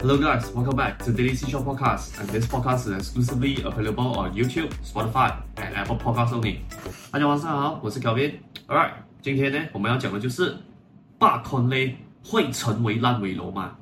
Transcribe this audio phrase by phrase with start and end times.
[0.00, 4.32] Hello guys, welcome back to Daily Seashore Podcast, and this podcast is exclusively available on
[4.32, 6.56] YouTube, Spotify, and Apple Podcasts only.
[7.10, 8.32] 大家晚上好，我是 Kevin。
[8.66, 10.56] Alright，今天呢，我们要讲的就是
[11.18, 11.94] 罢 con 咧
[12.24, 13.72] 会成为烂尾楼吗？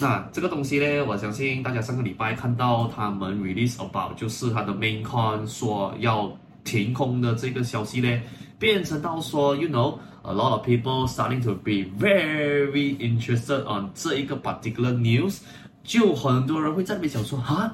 [0.00, 6.34] 那这个东西呢，我相信大家上个礼拜看到他们 release about，就是他的 main con 说要
[6.64, 8.18] 停空的这个消息呢，
[8.58, 9.98] 变成到说，you know。
[10.28, 15.38] A lot of people starting to be very interested on 这一个 particular news，
[15.86, 17.72] 就很多人会在那边想说，哈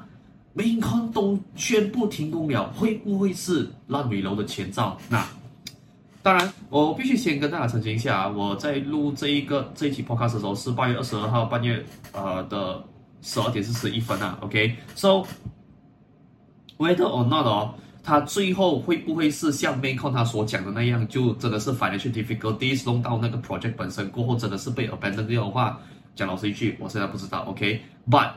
[0.55, 4.97] ，Main Con 都宣布停工了，会不会是烂尾楼的前兆？
[5.09, 5.25] 那
[6.21, 12.81] 当然，我必须先跟大家澄清一下啊，我在录这一个这一期 podcast 的时候是八月二十二号半夜呃的
[13.21, 15.25] 十二点四十一分啊，OK，so
[16.77, 17.73] whether or not 哦。
[18.05, 25.79] 他最后会不会是像 MainCon 他所讲的那样，就真的是 financial difficulties 弄到那个 project 本身过后，真的是被 abandoned 掉的话，
[26.15, 28.31] 讲老实一句，我现在不知道，OK？But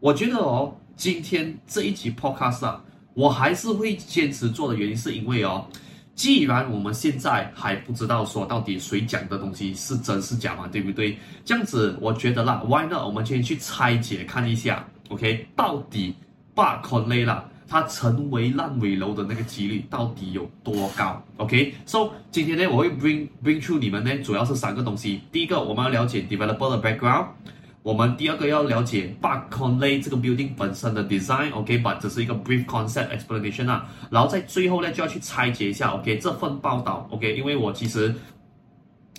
[0.00, 2.82] 我觉得哦，今天这一集 podcast 啊，
[3.14, 5.66] 我还是会坚持做的原因，是因为哦，
[6.14, 11.18] 既然我们现在还不知道说到底谁讲的东西是真是假嘛，对不对？
[11.44, 13.04] 这样子，我觉得啦，Why not？
[13.04, 15.46] 我们先去拆解看一下，OK？
[15.54, 16.14] 到底
[16.54, 17.46] 罢 con 咧啦？
[17.68, 25.20] 它成为烂尾楼的那个几率到底有多高？OK，so、今天呢，我会 bring bring through 你们呢，主要是三个东西。
[25.32, 27.26] 第一个，我们要了解 developer 的 background；
[27.82, 31.98] 我们第二个要了解罢 con 咧这个 building 本身的 design，OK，but、okay?
[31.98, 33.86] 只是一个 brief concept explanation 啊。
[34.10, 38.14] 然后在最后呢，就要去拆解一下，OK，这份报道，OK，因为我其实，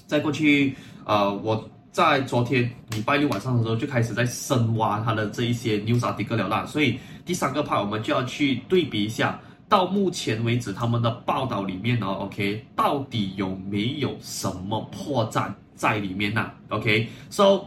[0.06, 1.70] 在过去，呃，我。
[1.90, 2.62] 在昨天
[2.92, 17.66] 礼拜六晚上的时候就开始在深挖他的这一些 news article 了啦，所以第三个 part 我们就要去对比一下，到目前为止他们的报道里面呢，OK，到底有没有什么破绽在里面呢？OK，so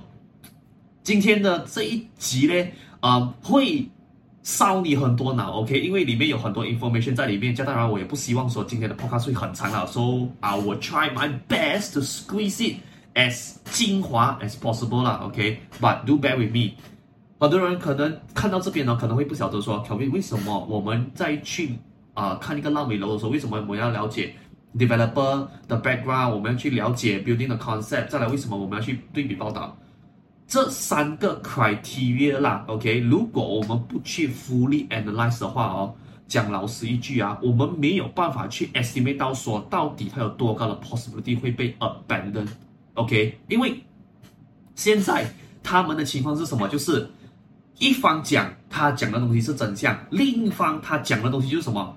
[1.03, 2.67] 今天的这一集呢，
[3.01, 3.87] 啊、呃，会
[4.43, 12.77] 烧你很多脑，OK，因为里面有很多 information 在里面，这当然我也不希望说今天的 podcast 会很长啊，so I will try my best to squeeze it。
[13.13, 16.07] as 精华 as possible 啦，OK，but、okay?
[16.07, 16.75] do bear with me。
[17.41, 21.75] 很多人可能看到这边呢，可能会不晓得说小妹为什么我们在去
[22.13, 24.35] 啊、看一个烂尾楼的时候，为什么我们要了解
[24.77, 29.75] developer 的 background，我们要去了解 building 的 concept，再来为什么我们要去对比报道？
[30.47, 35.95] 这三个 criteria 啦，OK，如果我们不去 fully analyze 的话哦，
[36.29, 42.47] 讲老实一句啊，我们没有办法去 estimate 到说到底它有多高的 possibility 会被 abandon。
[42.95, 43.83] OK，因为
[44.75, 46.69] 现在他们的情况是什么？
[46.69, 47.09] 就是
[47.81, 51.97] 一方讲他讲的东西是真相，另一方他讲的东西就是什么？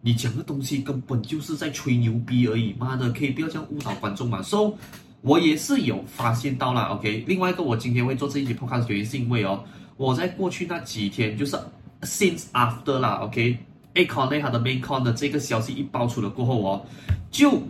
[0.00, 4.74] 你讲的东西根本就是在吹牛逼而已，妈的，可以不要这样误导观众嘛？So，
[5.22, 7.24] 我也是有发现到了，OK。
[7.28, 9.64] 另外一个，我今天会做这一集 podcast 的原因是因为哦，
[9.96, 11.56] 我在过去那几天，就是
[12.02, 16.86] since after 啦，OK，Acon 咧他的 main con 的这个消息一爆出了过后哦，
[17.30, 17.62] 就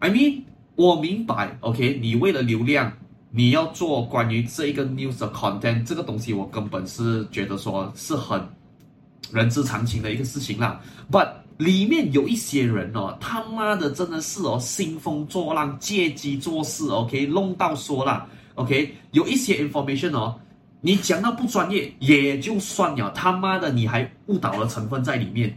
[0.00, 0.42] ，I mean。
[0.76, 2.90] 我明白，OK，你为了流量，
[3.32, 8.42] 你要做关于这一个 news 的 content，这个东西我根本是觉得说是很
[9.30, 10.80] 人之常情的一个事情啦。
[11.10, 18.26] But 里面有一些人哦，他妈的真的是哦，兴风作浪，借机做事，OK，弄到说啦
[18.56, 20.40] ，OK，有一些 information 哦，
[20.80, 25.56] 你讲到不专业也就算了，他妈的你还误导了成分在里面，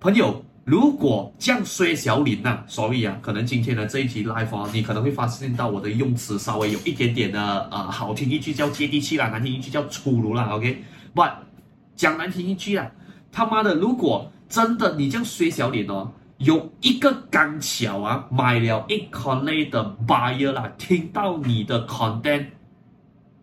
[0.00, 0.44] 朋友。
[0.64, 11.32] 如果这样衰小林呐所以啊，可能今天的这一集 live 啊，你可能会发现到我的用词稍微有一点点的呃，好听一句叫接地气啦，难听一句叫粗鲁啦，OK，but
[11.96, 12.88] 讲难听一句啊，
[13.32, 22.46] 他妈的，如果真的你这样衰小林哦，有一个刚巧啊买了 Acon 咧的 buyer 啦，听到你的 content，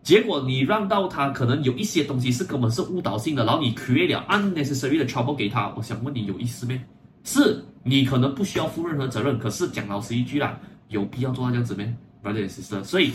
[0.03, 6.79] 结果你让到他可能有一些东西是根本是误导性的，然后你 create 了 unnecessary 的 trouble 给他，我想问你有意思没？
[7.23, 11.93] 是你可能不需要负任何责任，可是讲老实一句啦，有必要做到这样子咩
[12.23, 13.11] ？Brother and sister，所以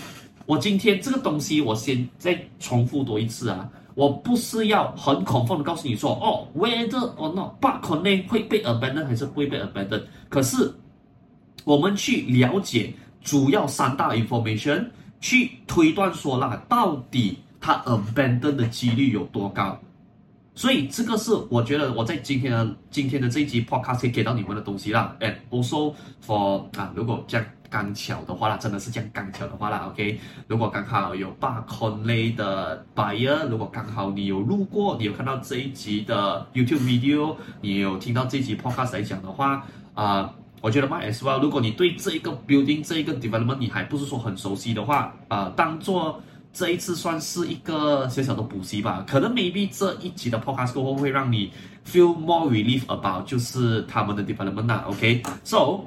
[0.47, 10.72] 我今天这个东西，我先再重复多一次啊，我不是要很恐慌的告诉你说，哦，whether or not 罢 con 会被 abandon 还是不会被 abandon，可是
[11.65, 12.92] 我们去了解
[13.22, 14.86] 主要三大 information，
[15.21, 19.78] 去推断说啦，到底它 abandon 的几率有多高？
[20.56, 25.16] 所以这个是我觉得我在今天的今天的这一集 podcast 给到你们的东西啦。
[25.21, 30.21] And also for 啊，如果这样刚巧的话啦，真的是这样刚巧的话啦，OK。
[30.47, 41.41] 如果刚好有罢 con 咧的 buyer，如果刚好你有路过，你有看到这一集的 YouTube video，你有听到这一集 podcast 来讲的话，啊、我觉得 might as well。
[41.41, 46.22] 如果你对这一个 building 这一个 development 你还不是说很熟悉的话，啊、当做。
[46.54, 51.51] 这一次算是一个小小的补习吧，可能 maybe 这一集的 podcast 过后会让你
[51.84, 55.80] feel more relief about 就是他们的 development，OK，so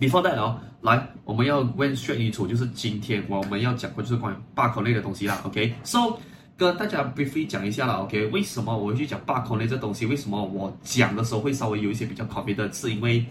[0.00, 6.18] before that 哦，来我们要 went straight into 就是今天我们要讲的就是关于罢课类的东西啦，OK，so
[6.56, 10.04] 跟大家 briefly 讲一下啦，OK，为什么我会去讲罢课类这东西？
[10.04, 12.76] 为什么我讲的时候会稍微有一些比较 confident？
[12.76, 13.24] 是因为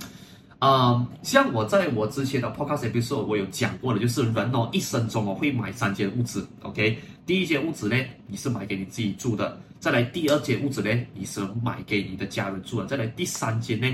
[0.59, 7.95] 嗯，像我在我之前的 podcast episode 我有讲过的，就是人哦一生中哦会买三间屋子，OK，第一间屋子呢
[8.27, 13.87] 你是买给你自己住的，再来第二间屋子呢你是买给你的家人住的，再来第三间呢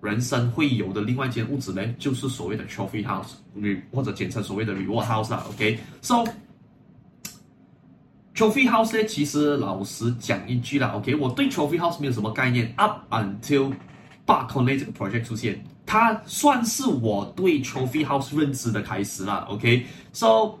[0.00, 3.32] 人生会有的另外一间屋子呢就是所谓的 trophy house，
[3.92, 6.24] 或者简称所谓的 reward house 啦，OK，so
[8.32, 13.72] trophy house 呢其实老实讲一句啦，OK，我对 trophy house 没有什么概念，up until
[14.24, 15.60] 罢 connect 这个 project 出现。
[15.92, 20.54] 它算是我对 Trophy House 认知的开始了，OK，so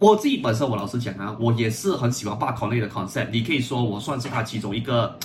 [0.00, 5.16] 我自己本身我老实讲啊，我也是很喜欢罢 connect 的 concept，你可以说我算是它其中一个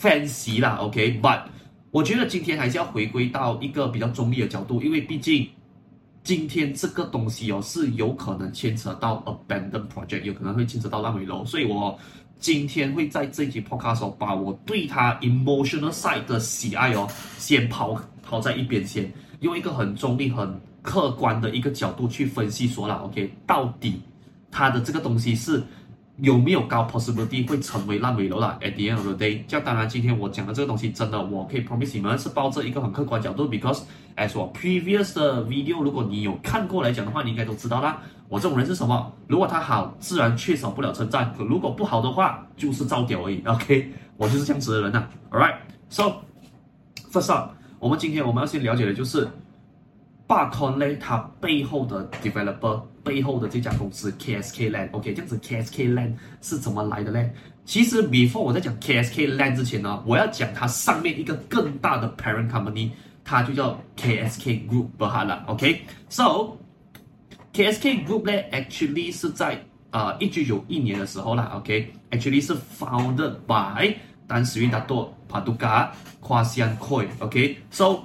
[0.00, 1.42] fancy 啦，OK，but
[1.90, 5.46] 我觉得今天还是要回归到一个比较中立的角度，因为毕竟
[6.24, 11.98] 今天这个东西哦是有可能牵扯到 abandoned project，有可能会牵扯到烂尾楼，所以我
[12.42, 17.08] 今天会在这一集 podcast 把我对他 emotional side 的喜爱哦
[17.38, 17.98] 先抛。
[18.20, 24.00] 抛在一边先，用一个很中立、很客观的一个角度去分析说了，OK，到底
[24.50, 25.62] 他的这个东西是
[26.22, 33.80] 有没有高 possibility 会成为烂尾楼了？At the end of the day，这样当然今天我讲的这个东西真的，我可以 promise 你们是抱着一个很客观角度，because
[34.14, 38.00] as 我 previous 的 video，如果你有看过来讲的话，你应该都知道啦。
[38.28, 39.12] 我这种人是什么？
[39.26, 43.42] 如果他好，自然缺少不了称赞；可如果不好的话，就是造屌而已。
[43.44, 45.32] OK，我就是这样子的人呐、啊。
[45.32, 46.12] Alright，so
[47.10, 47.50] first up。
[47.80, 49.26] 我们今天我们要先了解的就是
[50.26, 57.30] 罢 connect 它背后的 developer 背后的这家公司 KSK Land，OK，这样子 KSK Land 是怎么来的呢？
[57.64, 62.90] 其实 before 我在讲 KSK Land 之前呢，我要讲它上面一个更大的 parent company，
[63.24, 66.56] 它就叫 KSK Group Berhad 了，OK，so
[67.52, 73.94] KSK Group 呢 actually 是在呃一九九一年的时候啦，OK，actually 是 founded by
[74.26, 75.88] 当时大多 Paduka。
[76.24, 78.04] 夸香 Koi，OK，so，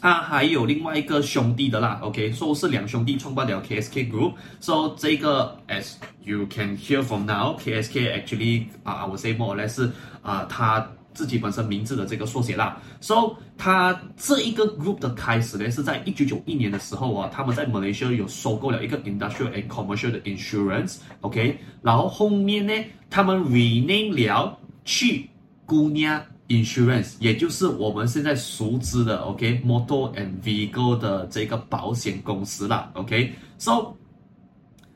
[0.00, 5.92] 他还有另外一个兄弟的啦，OK，so 是两兄弟创办了 KSK Group，so 这个 as
[6.24, 9.92] you can hear from now，KSK actually 啊、uh,，I would say more or less 是
[10.22, 22.72] 啊、他自己本身名字的这个缩写啦，so 他这一个 group 的开始呢是在一九九一年的时候啊，他们在 Malaysia 有收购了一个 industrial and commercial 的 insurance，OK，、然后后面呢
[23.10, 25.28] 他们 rename 了去
[25.66, 26.22] 姑娘。
[26.50, 33.94] Insurance，也就是我们现在熟知的，OK，Motor and Vehicle 的这个保险公司啦，OK，So，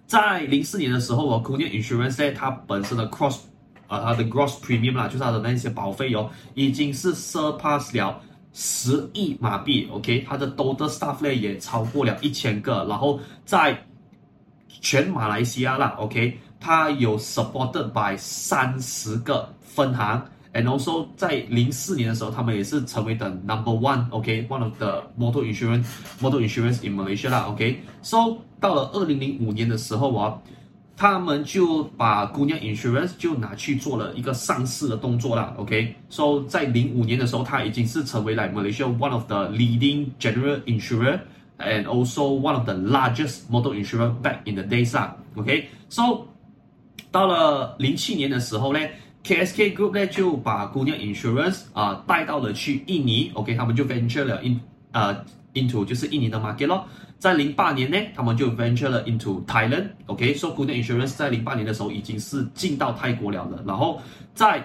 [0.05, 3.39] 在零四年的时候哦，Guardian Insurance 呢，它本身的 Cross，
[3.87, 8.21] 啊，它的 Gross Premium 啦，就是它的那些保费哦，已经是 surpass 了
[8.53, 13.81] 十亿马币，OK，它的 Total Staff 呢也超过了一千个，然后在
[14.81, 20.21] 全马来西亚啦，OK，它有 supported by 三十个分行。
[20.54, 24.64] And also 在零四年的时候，他们也是成为的 number one，OK，one、okay?
[24.64, 30.42] of the motor insurance，motor insurance in Malaysia 啦，OK，so 到了二零零五年的时候啊，
[30.98, 41.20] 他们就把 Guardian Insurance 就拿去做了一个上市的动作啦，OK，so 在零五年的时候，它已经是成为了 Malaysia one of the leading general insurer
[41.60, 46.26] and also one of the largest motor insurer back in the days 啦，OK，so
[47.12, 48.80] 到了零七年的时候呢。
[49.25, 54.61] KSK Group 呢就把 Guardian Insurance 啊、带到了去印尼，OK，他们就 venture 了 in
[54.93, 56.87] 呃 into 就是印尼的 market 咯。
[57.19, 63.65] 在零八年呢，他们就 venture 了 into Thailand，OK，so Guardian Insurance 在零八年的时候已经是进到泰国了的。
[63.67, 63.99] 然后
[64.35, 64.63] 在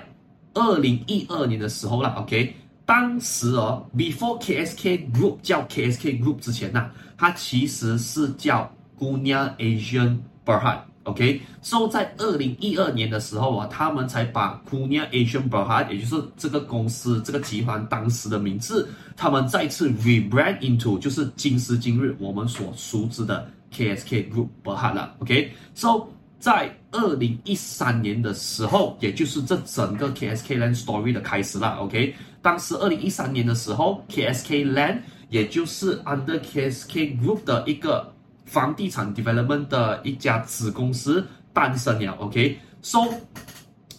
[0.54, 2.54] 二零一二年的时候啦，OK，
[2.86, 10.80] 当时哦，before KSK Group 叫 KSK Group 之前呐、它其实是叫 Guardian Asian Berhad。
[11.04, 25.16] OK，so、在二零一二年的时候啊，他们才把 Kunia Asian Berhad，也就是这个公司这个集团当时的名字，他们再次 rebrand into 就是今时今日我们所熟知的 KSK Group Berhad 了。
[25.20, 26.06] OK，so、okay?
[26.40, 31.78] 在二零一三年的时候，也就是这整个 KSK Land Story 的开始了。
[31.78, 38.14] OK，当时二零一三年的时候，KSK Land 也就是 under KSK Group 的一个。
[38.50, 43.00] 房地产 development 的一家子公司诞生了，OK，so、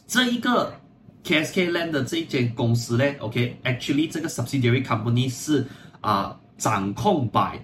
[0.09, 0.73] 这一个
[1.25, 5.65] KSK Land 的这一间公司呢，OK，actually、这个 subsidiary company 是
[6.01, 7.59] 啊、掌控 by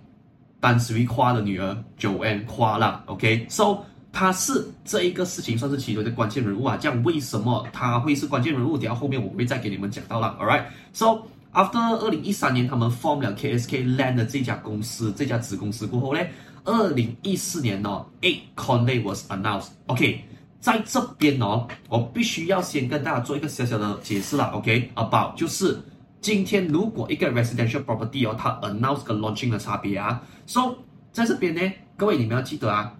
[0.61, 3.78] 丹斯瑞夸的女儿 Joanne 夸啦，OK，so、
[4.12, 6.76] 它是这一个事情算是其中的关键人物啊。
[6.81, 8.78] 这样为什么他会是关键人物？
[8.78, 10.37] 等下后面我会再给你们讲到了。
[10.40, 16.21] All right，so after 二零一三年他们 form 了 KSK Land 的这家公司，这家子公司过后呢，
[16.67, 19.69] 二零一四年哦，Eight Conley was announced。
[19.87, 20.23] OK，
[20.61, 24.51] 在这边哦，我必须要先跟大家做一个小小的解释啦。
[24.53, 25.37] OK，about、okay?
[25.37, 25.81] 就是
[26.21, 30.21] 今天如果一个 residential property 哦，它 announce 跟 launching 的差别啊。
[30.47, 30.75] So
[31.13, 31.61] 在这边呢，
[31.97, 32.93] 各位你们要记得啊。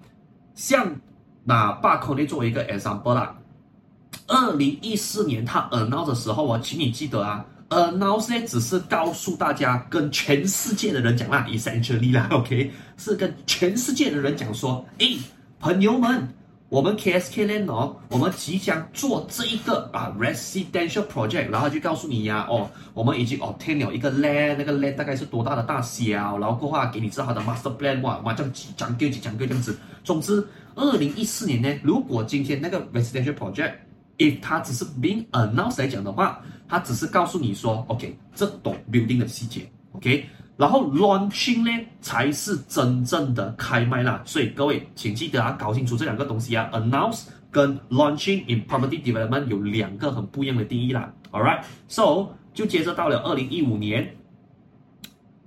[0.55, 0.95] 像
[1.45, 3.37] 那八 Conley 作为一个 example 啦，
[4.29, 15.19] 二零一四年他 announce 的时候啊，请你记得啊，announce 呢只是告诉大家跟全世界的人讲啦，essentially 啦，OK，是跟全世界的人讲说，诶，
[15.61, 16.29] 朋友们。
[16.69, 29.79] 我们 KSK Land 哦，我们即将做这一个啊 residential project，然后就告诉你呀、哦，我们已经 obtain 了一个 land，那个 land 大概是多大的大小，然后过后给你知道它的 master plan，哇哇这样几张个几张个这样子。
[30.03, 30.45] 总之，
[30.75, 40.27] 二零一四年呢，如果今天那个 residential project，if 它只是 being announced 来讲的话，它只是告诉你说，OK，这栋 building 的细节，OK。
[40.57, 51.13] 然后 launching 呢才是真正的开卖啦，所以各位请记得啊，搞清楚这两个东西啊，announce 跟 launching in property development 有两个很不一样的定义啦。
[51.31, 54.17] ，All right，so 就接着到了二零一五年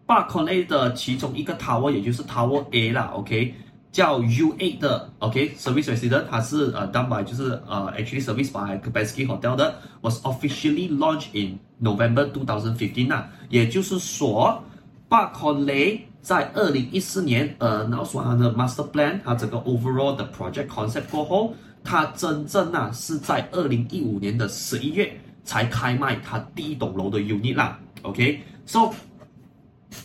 [0.05, 3.55] ，Parklane 的其中一个 tower，也就是 Tower A 啦，OK，
[3.91, 11.59] 叫 U8 的，OK，service resident，它是呃 done by 就是呃 actually service by Kempinski Hotel 的，was officially launched in
[11.81, 14.63] November 2015啦，也就是说。
[15.07, 21.51] 巴康雷在二零一四年，呃，拿出他的 master plan，它整个 overall 的 project concept 过后，
[21.83, 25.11] 它真正啊是在二零一五年的十一月
[25.43, 27.79] 才开卖它第一栋楼的 unit 啦。
[28.03, 28.93] OK，so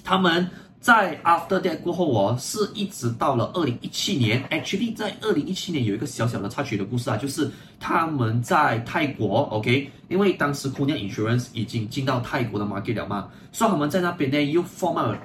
[0.03, 0.49] 他们。
[0.85, 4.45] 在 After that 过后哦，是一直到了二零一七年。
[4.51, 7.51] Actually，在二零一七年有一个小小的插曲的故事啊，就是
[7.81, 15.19] 他们在泰国，OK，因为当时 Kunia Insurance 已经进到泰国的 market 了嘛，所以他们在那边呢又 form 了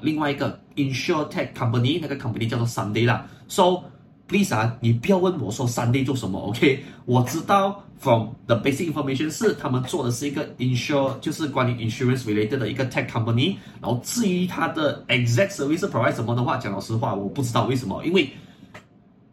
[0.00, 3.24] 另外一个 InsurTech Company，那个 company 叫做 Sunday 啦。
[3.46, 3.84] So
[4.26, 6.82] please 啊，你不要问我说 Sunday 做什么，OK？
[7.04, 7.82] 我知道。
[8.00, 13.56] From the basic information 是他们做的是一个 insure，就是关于 insurance related 的一个 tech company。
[13.80, 18.28] 然后至于它的 exact service provide 什么的话，讲老实话，我不知道为什么，因为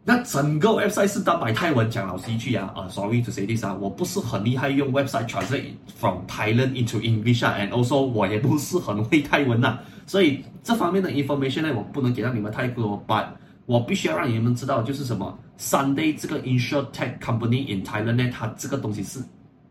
[0.04, 1.90] 那整个 website 是单摆泰文。
[1.90, 13.26] 讲老实一句啊，呃，sorry to say this 啊，我不是很厉害用 website translate from Thailand into English 啊，and also 我也不是很会泰文呐、所以这方面的 information 呢，我不能给到你们太多，but
[13.72, 15.38] 我必须要让你们知道就是什么。
[15.58, 19.18] Sunday 这个 Insure Tech Company in Thailand 呢，它这个东西是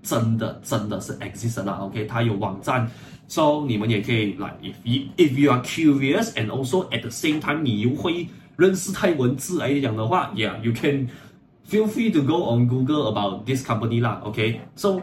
[0.02, 2.90] 真的，真的是 exist 啦，OK，它有网站
[3.28, 8.28] ，so 你们也可以来，if you if you are curious and also at the same time 你又会
[8.58, 11.08] 认识泰文字来讲的话，yeah，you can
[11.70, 15.00] feel free to go on Google about this company 啦，OK，so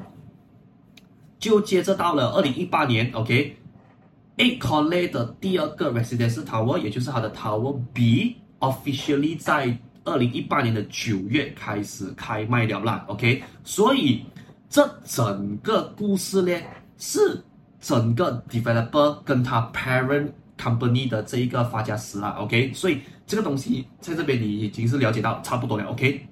[1.39, 9.79] 就接着到了二零一八年 OK，Acolay 的第二个 Residential Tower，也就是它的 Tower B Officially 在。
[10.05, 14.25] 二零一八年的九月开始开卖了啦，OK，所以
[14.71, 16.59] 这整个故事呢
[16.97, 17.45] 是
[17.79, 26.27] 整个 developer 跟他 parent company 的这一个发家史啦，OK，所以这个东西在这边你已经是了解到差不多了，OK，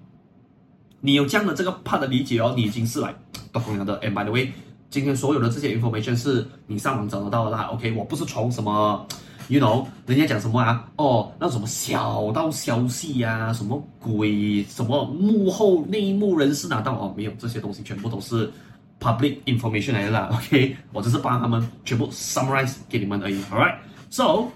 [1.00, 3.14] 你有这样的这个 part 的理解哦，你已经是来
[3.52, 4.50] 都同样的，and by the way，
[4.88, 9.06] 今天所有的这些 information 是你上网找得到的啦，OK，我不是从什么。
[9.48, 10.84] You know，人家讲什么啊？
[10.96, 18.50] 哦，那什么小道消息呀、啊，什么鬼，什么幕后内幕人士拿到哦，没有这些东西，全部都是
[18.98, 20.28] public information 来的啦。
[20.32, 23.40] OK，我只是帮他们全部 summarize 给你们而已。
[23.44, 24.48] Alright，so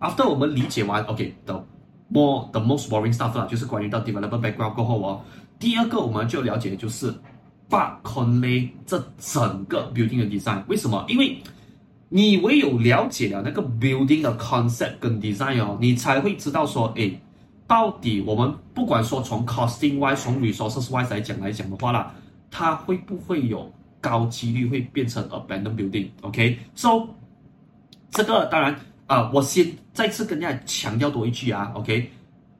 [0.00, 1.64] after 我们理解完，OK，the
[2.10, 5.20] more the most boring stuff 啦，就是关于到 developer background 过后哦，
[5.58, 7.10] 第二个我们就了解就是
[7.70, 11.02] Park Conley 这整个 building 的 design，为什么？
[11.08, 11.42] 因为
[12.16, 17.18] 你唯有了解了那个 building 的 concept 跟 design 哦，你才会知道说，诶，
[17.66, 22.14] 到底我们不管说从 costing wise，从 resources wise 来讲来讲的话啦，
[22.52, 23.68] 它会不会有
[24.00, 27.08] 高几率会变成 abandoned building？OK，so、okay?
[28.12, 28.72] 这个当然
[29.08, 32.12] 啊、呃，我先再次跟大家强调多一句啊，OK，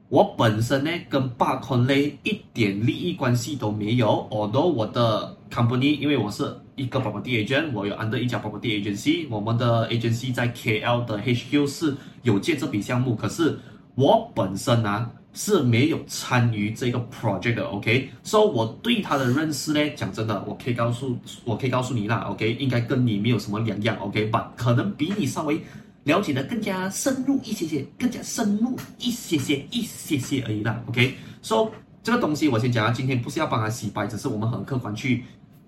[0.09, 6.55] 我本身呢跟 Park Conley 一点利益关系都没有，although 我的 company 因为我是。
[6.77, 13.57] 一个 property agent，我有 under 一家 property agency，我们的 agency 在 KL 的 HQ 是有借这笔项目，可是
[13.95, 25.61] 我本身啊是没有参与这个 project 的，OK，所、so, 以我对他的认识呢，讲真的，我可以告诉，我可以告诉你啦，OK，应该跟你没有什么两样，OK，但可能比你稍微
[26.05, 31.69] 了解的更加深入一些些，更加深入一些些，一些些而已啦，OK，so
[32.03, 35.23] 这个东西我先讲啊，今天不是要帮他洗白，只是我们很客观去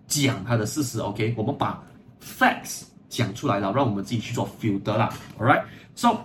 [0.08, 1.00] 讲他的事实。
[1.00, 1.84] OK，我们把
[2.22, 5.12] facts 讲出来了，让我们自己去做 filter 啦。
[5.39, 6.20] All right，so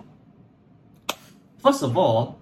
[1.63, 2.35] first of all，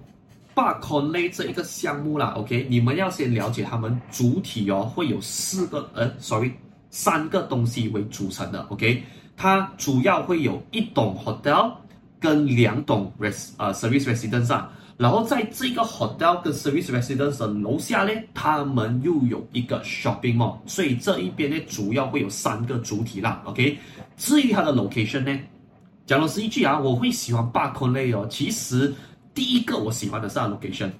[0.52, 6.50] 八 Conley 这一个项目啦，OK，你们要先了解他们主体哦，会有四个呃，sorry，
[6.90, 8.60] 三个东西为组成的。
[8.70, 9.00] OK，
[9.40, 11.72] 它主要会有一栋 hotel
[12.20, 14.70] 跟两栋 res 呃 service residence 啊。
[14.98, 23.40] 然后在这个 hotel 跟 service residence 的楼下呢，他们又有一个 shopping mall，所以这一边呢主要会有三个主体啦。
[23.46, 23.78] OK，
[24.18, 25.40] 至于它的 location 呢，
[26.04, 28.26] 讲老实一句啊，我会喜欢 Park Connelly 哦。
[28.28, 28.92] 其实
[29.32, 30.90] 第一个我喜欢的是 location，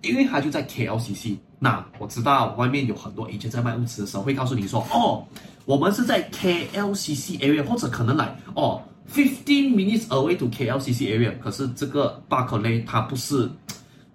[0.00, 1.36] 因为它就在 KLCC。
[1.58, 5.22] 那我知道外面有很多以前在卖物资的时候会告诉你说，哦，
[5.70, 8.82] 我们是在 KLCC area，或者可能来哦。
[9.08, 13.48] Fifteen minutes away to KLCC area，可是这个 Park l e y 它不是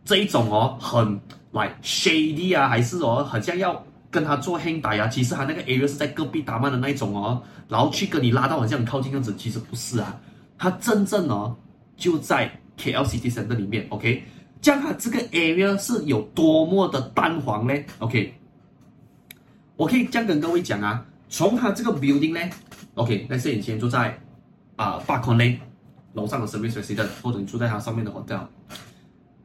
[0.03, 1.13] 这一种哦，很
[1.53, 3.81] like shady 啊，还是哦，好像要
[4.11, 5.07] 跟他做 hand 打呀。
[5.07, 10.19] 其实他那个 area 是在隔壁打曼的那一种哦，然后去跟你拉到好像很靠近样子，其实不是啊，
[10.57, 11.55] 他真正哦
[11.95, 13.85] 就在 KLCC center 里面。
[13.89, 14.23] OK，
[14.61, 18.33] 这样它这个 area 是有多么的单黄呢？OK，
[19.77, 22.55] 我可以这样跟各位讲啊，从它这个 building 呢
[22.95, 24.17] ，OK，那是以前住在。
[24.77, 25.55] 啊，八 Conley
[26.11, 28.41] 楼上的 service resident，或者你住在它上面的 hotel。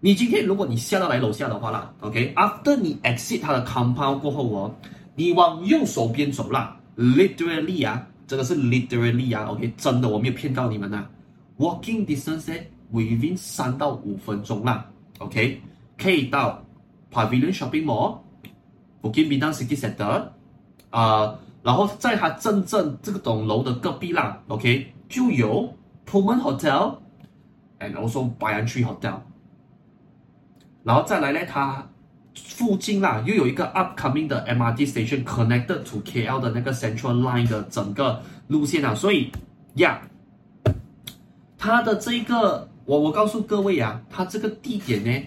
[0.00, 4.74] 你今天如果你下到来楼下的话啦，OK，after、你 exit 它的 compound 过后哦，
[5.14, 11.10] 你往右手边走啦，literally 啊，这个是 literally 啊，OK，真的我没有骗到你们呐、啊。
[11.58, 12.60] Walking distance
[12.92, 15.60] within 三到五分钟啦，OK，
[15.96, 16.60] 可以到
[17.12, 20.24] Pavilion Shopping Mall，Bukit Bintang City Centre，
[20.90, 24.94] 啊，然后在它真正这个栋楼的隔壁啦，OK。
[25.08, 25.74] 就有
[26.06, 29.16] Pullman Hotel，and also Bayan Tree Hotel，
[30.84, 31.84] 然后再来呢，它
[32.36, 39.32] 附近啦又有一个 upcoming 的 MRT station connected to KL 的那个 Central Line 的整个路线啊，所以
[39.74, 39.98] ，yeah,
[41.58, 45.26] 它的这个我我告诉各位啊，它这个地点呢，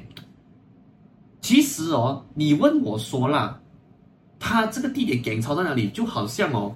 [1.41, 3.59] 其实哦，你问我说啦，
[4.45, 6.75] 他这个地点点超在哪里，就好像哦，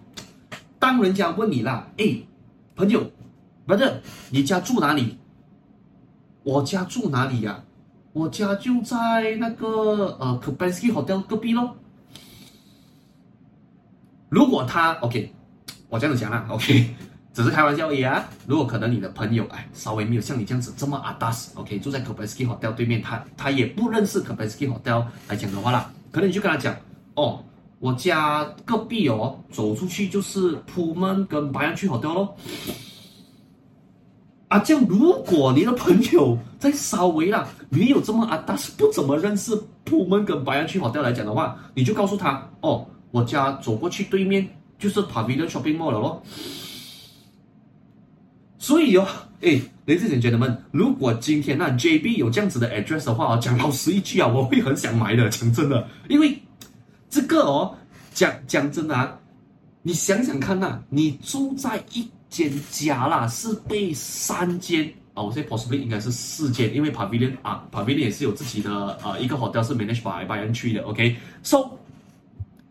[0.80, 2.26] 当人家问你啦，诶。
[2.78, 3.12] 朋友
[3.66, 5.18] 不是你家住哪里？
[6.44, 7.64] 我家住哪里呀、啊？
[8.14, 11.76] 我家就在那个呃 Kempinski Hotel 隔壁咯。
[14.30, 15.34] 如果他 OK，
[15.90, 16.96] 我这样子讲啦，OK，
[17.34, 18.24] 只是开玩笑而已啊。
[18.46, 26.74] 如果可能你的朋友哎稍微没有像你这样子这么阿达斯，OK，住在 Kempinski Hotel 对面，他他也不认识 Kempinski Hotel 来讲的话啦，可能你就跟他讲
[27.16, 27.44] 哦。
[27.80, 32.36] 我家隔壁哦，走出去就是普门跟白洋区 hotel 咯。
[34.48, 44.48] 啊，这样如果你的朋友在稍微啦没有这么啊，但是不怎么认识普门跟白洋区好掉来讲的话，你就告诉他哦，我家走过去对面
[44.80, 46.24] 就是 Pavilion Shopping Mall 了咯。
[48.58, 49.06] 所以哦，
[49.42, 56.36] 哎，Ladies and gentlemen，如果今天那 JB 有这样子的 address 的话，讲老实一句啊，我会很想买的，讲真的，因为。
[57.18, 57.76] 这个哦，
[58.14, 59.18] 讲讲真的啊，
[59.82, 71.72] 你想想看呐、啊，你住在一间家啦，是被三间啊，我现在 possibly 应该是四间，因为 Pavilion 啊，Pavilion 也是有自己的呃一个 hotel 是 managed by by 区的，OK，so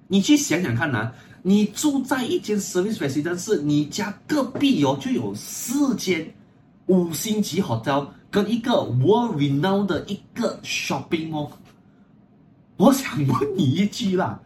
[0.07, 6.33] 你去想想看呐、啊，你住在一间 service residence，你家隔壁哦就有四间
[6.87, 11.51] 五星级 hotel 跟一个 world renowned 的一个 shopping mall。
[12.77, 14.39] 我想问你一句啦，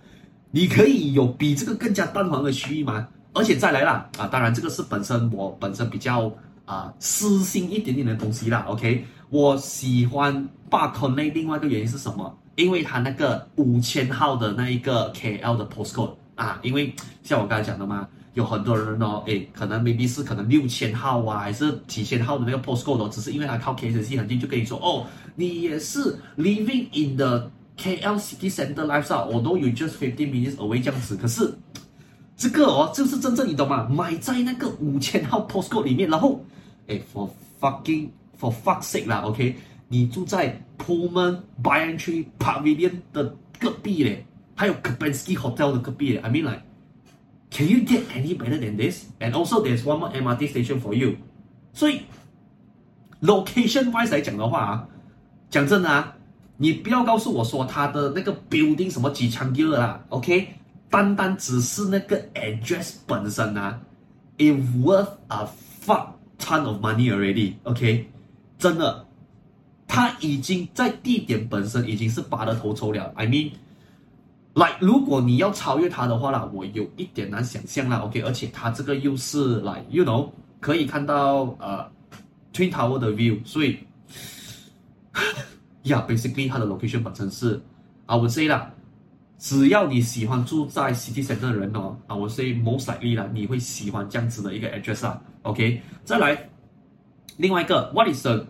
[0.50, 3.08] 你可以有比这个更加淡黄的区域吗？
[3.32, 6.32] 而且再来啦，啊，当然这个是本身我本身比较
[6.64, 8.64] 啊私心一点点的东西啦。
[8.68, 12.36] OK，我喜欢霸吞那另外一个原因是什么？
[12.56, 28.85] 因为它那个五千号的那一个 KL 的 postcode 啊，因为像我刚才讲的嘛，有很多人哦，诶，可能 maybe 是可能六千号啊，还是几千号的那个 postcode，只是因为它靠 KCC 很近，就跟你说哦，你也是 living in the KL City Center
[28.85, 31.53] Lifestyle，我都有 just fifteen minutes away 这样子，可是
[32.37, 33.87] 这个哦，就是真正你懂吗？
[33.89, 36.43] 买在那个五千号 postcode 里面，然后，
[36.87, 37.29] 哎，for
[37.59, 39.55] fucking for fuck sake 啦，OK，
[39.89, 48.77] 你住在 Pullman Banyan Tree Pavilion 的隔壁嘞，还有 Kempinski Hotel 的隔壁嘞，I mean like，can you get any better than
[48.77, 51.15] this？And also there's one more MRT station for you。
[51.73, 52.01] 所以
[53.21, 54.87] location wise 来讲的话啊，
[55.49, 56.15] 讲真的啊。
[56.62, 60.46] 你不要告诉我说他的那个 building 什么几层级了，OK？
[60.90, 63.80] 单单只是那个 address 本身啊
[64.36, 64.52] ，it
[64.84, 65.48] worth a
[65.82, 68.10] fuck ton of money already，OK？
[68.58, 69.06] 真的
[69.88, 73.10] 它已经在地点本身已经是拔得头筹了。
[73.16, 73.52] I mean，
[74.52, 78.00] 来，如果你要超越它的话啦，我有一点难想象啦。
[78.00, 80.28] OK，而且它这个又是来，you know，
[80.60, 81.90] 可以看到呃
[82.52, 83.78] Twin Tower 的 view，所以
[85.84, 87.60] yeah,，basically 它的 location 本身是
[88.06, 88.70] ，I would say 啦。
[89.38, 95.18] 只要你喜欢住在 City center 的人哦，啊，我是 most likely 啦，你会喜欢这样子的一个 address 啊。
[95.42, 96.50] OK，再来
[97.38, 98.46] 另外一个，What is the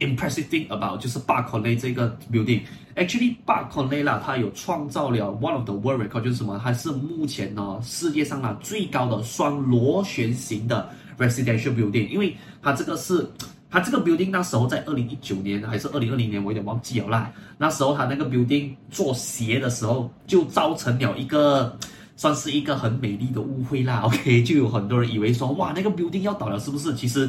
[0.00, 3.52] impressive thing about 就是 b a r c o n l e 这个 building？Actually b
[3.52, 6.60] a r c o n l e 啦，它有创造了 one of the world record，就是什么？
[6.60, 13.24] 它是目前呢世界上呢最高的双螺旋形的 residential building，因为它这个是。
[13.68, 17.32] 它这个 building 那时候在二零一九年还是二零二零年，我有点忘记了啦。
[17.58, 21.76] 那时候它那个 building 做斜的时候，就造成了一个
[22.16, 24.02] 算是一个很美丽的误会啦。
[24.06, 26.94] OK，就有很多人以为说，哇，那个 building 要倒了，是不是？
[26.94, 27.28] 其实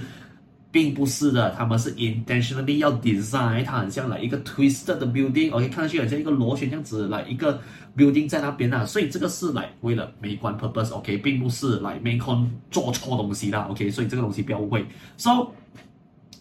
[0.72, 5.52] 并不是的，他们是 intentionally 要 design 它很像来一个 twisted 的 building。
[5.52, 7.60] OK，看上去好像一个螺旋这样子来一个
[7.96, 10.94] building 在那边啊，所以这个是来为了美观 purpose。
[10.94, 13.68] OK，并不是来 main con 做错东西啦。
[13.72, 14.86] OK，所以这个东西不要误会。
[15.18, 15.48] So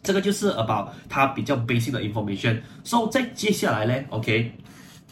[0.07, 2.61] 这个就是 about 它比较 basic 的 information。
[2.85, 4.53] So 在接下来呢，OK，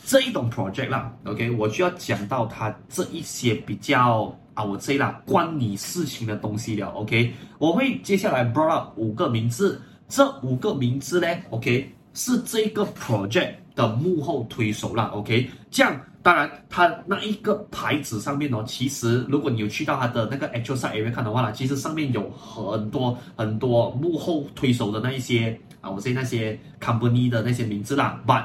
[0.07, 16.01] 这一种 project 啦，OK，我就要讲到它这一些比较啊，我这一啦关你事情的东西了，OK，我会接下来 brought up 五个名字，这五个名字呢，OK，是这个 project 的幕后推手啦，OK，这样。
[16.25, 28.19] 当然，它那一个牌子上面哦，其实如果你有去到它的那个 actual site area 看的话呢，其实上面有很多很多幕后推手的那一些啊，我说那些 company 的那些名字啦。
[28.27, 28.45] But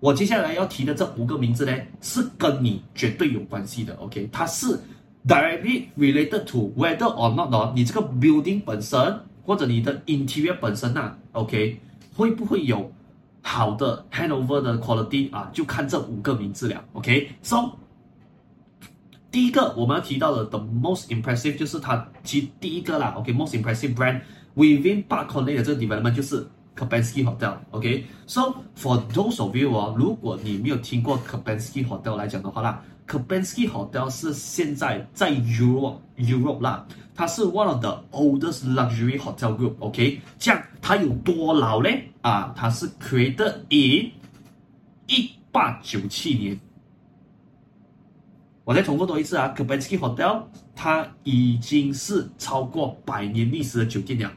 [0.00, 3.94] 我接下来要提的这五个名字呢，是跟你绝对有关系的。
[3.94, 4.78] OK，它是
[5.26, 11.80] directly related to whether or not 哦，你这个 building 本身或者你的 interior 本身呐，OK，
[12.14, 12.92] 会不会有？
[13.46, 16.82] 好的，handover 的 quality 啊，就看这五个名字了。
[16.94, 17.70] OK，so
[19.30, 23.14] 第一个我们要提到的 the most impressive 就是它其第一个啦。
[23.18, 24.22] OK，most、impressive brand
[24.56, 26.40] within Park o n n e 的这个 development 就是
[26.74, 27.54] k a b a n s k y Hotel。
[27.70, 32.82] OK，so for those of you 啊，如果你没有听过 k a b a n s k y Hotel 来讲的话啦
[33.06, 36.86] k a b i n s k y Hotel 是现在在 Europe Europe 啦。
[37.14, 39.74] 它是 one of the oldest luxury hotel group。
[39.78, 41.88] OK，这样它有多老呢？
[42.22, 44.10] 啊，它是 created in
[45.06, 46.58] 一八九七年。
[48.64, 50.42] 我再重复多一次啊 k a b i n s k y Hotel
[50.74, 54.32] 它已经是超过百年历史的酒店了。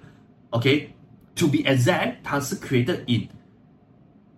[0.52, 3.28] OK，to be exact，它是 created in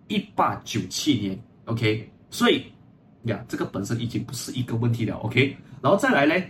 [0.08, 1.38] 一八九七年。
[1.66, 2.64] OK，所以
[3.24, 5.16] 呀，这个本身已经不是一个问题了。
[5.16, 6.44] OK，然后再来呢？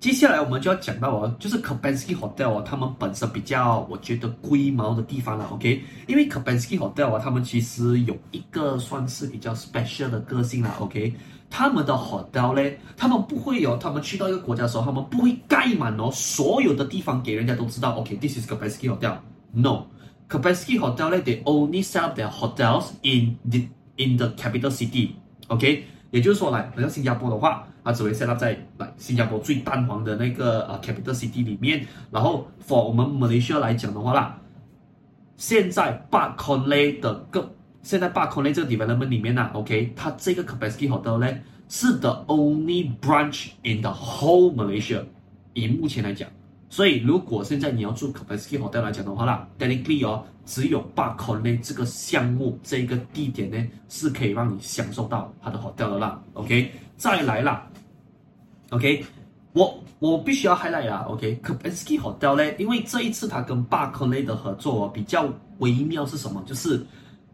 [0.00, 5.82] 接下来我们就要讲到哦，就是 Kempinski Hotel 哦，他们本身比较我觉得龟毛的地方了，OK？
[6.06, 11.14] 因为 Kempinski Hotel 啊，他们其实有一个算是比较 special 的个性啦，OK？
[11.48, 19.16] 他们的 hotel 呢，他们不会有，他们去到一个国家的时候，他们不会盖满哦，所有的地方给人家都知道，OK？This is Kempinski Hotel。
[19.52, 23.60] No，Kempinski Hotel 呢，they only sell their hotels in the
[23.96, 25.84] in the capital city，OK？
[26.10, 27.66] 也就是说，来，好像新加坡的话。
[27.86, 34.40] 它只会 set up 在来新加坡最蛋黄的那个呃 capital city 里面，然后 for 我们 Malaysia 来讲的话啦，
[35.36, 41.28] 现在 Park Connect 的个现在 Park Connect 这个 development 里面呢，OK，它这个 Kempinski Hotel 呢
[41.68, 45.02] 是 the only branch in the whole Malaysia，
[45.52, 46.26] 以目前来讲，
[46.70, 57.66] 所以如果现在你要住 Capuski Hotel 来讲的话啦，technically 哦，只有 Park Connect 这个项目这个地点呢是可以让你享受到它的 hotel 的啦，OK，再来啦。
[58.70, 59.04] OK，
[59.52, 66.42] 我我必须要 highlight 啊，OK，Kempinski Hotel 呢，因为这一次他跟 Park Connect 的合作哦比较微妙是什么？
[66.46, 66.84] 就是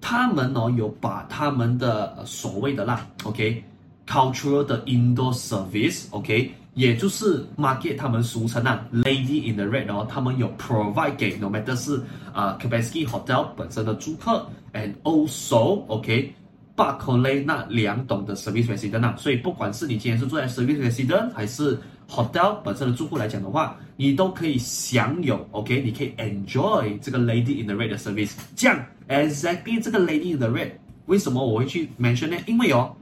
[0.01, 11.76] 他们哦有把他们的所谓的啦，OK，cultural 的 indoor service，OK，也就是 market 他们俗称啊 Lady in the Red 哦，他们有 provide 给 no matter
[11.76, 12.02] 是
[12.34, 25.48] 啊 Kempinski Hotel 本身的住客，and also OK。Park Connect 那两栋的 service resident 啊，所以不管是你今天是住在 service resident 还是 hotel 本身的住户来讲的话，你都可以享有
[25.52, 28.34] OK，你可以 enjoy 这个 Lady in the Red 的 service。
[28.58, 30.72] 这样 exactly 这个 Lady in the Red
[31.06, 32.36] 为什么我会去 mention 呢？
[32.46, 32.94] 因为哦，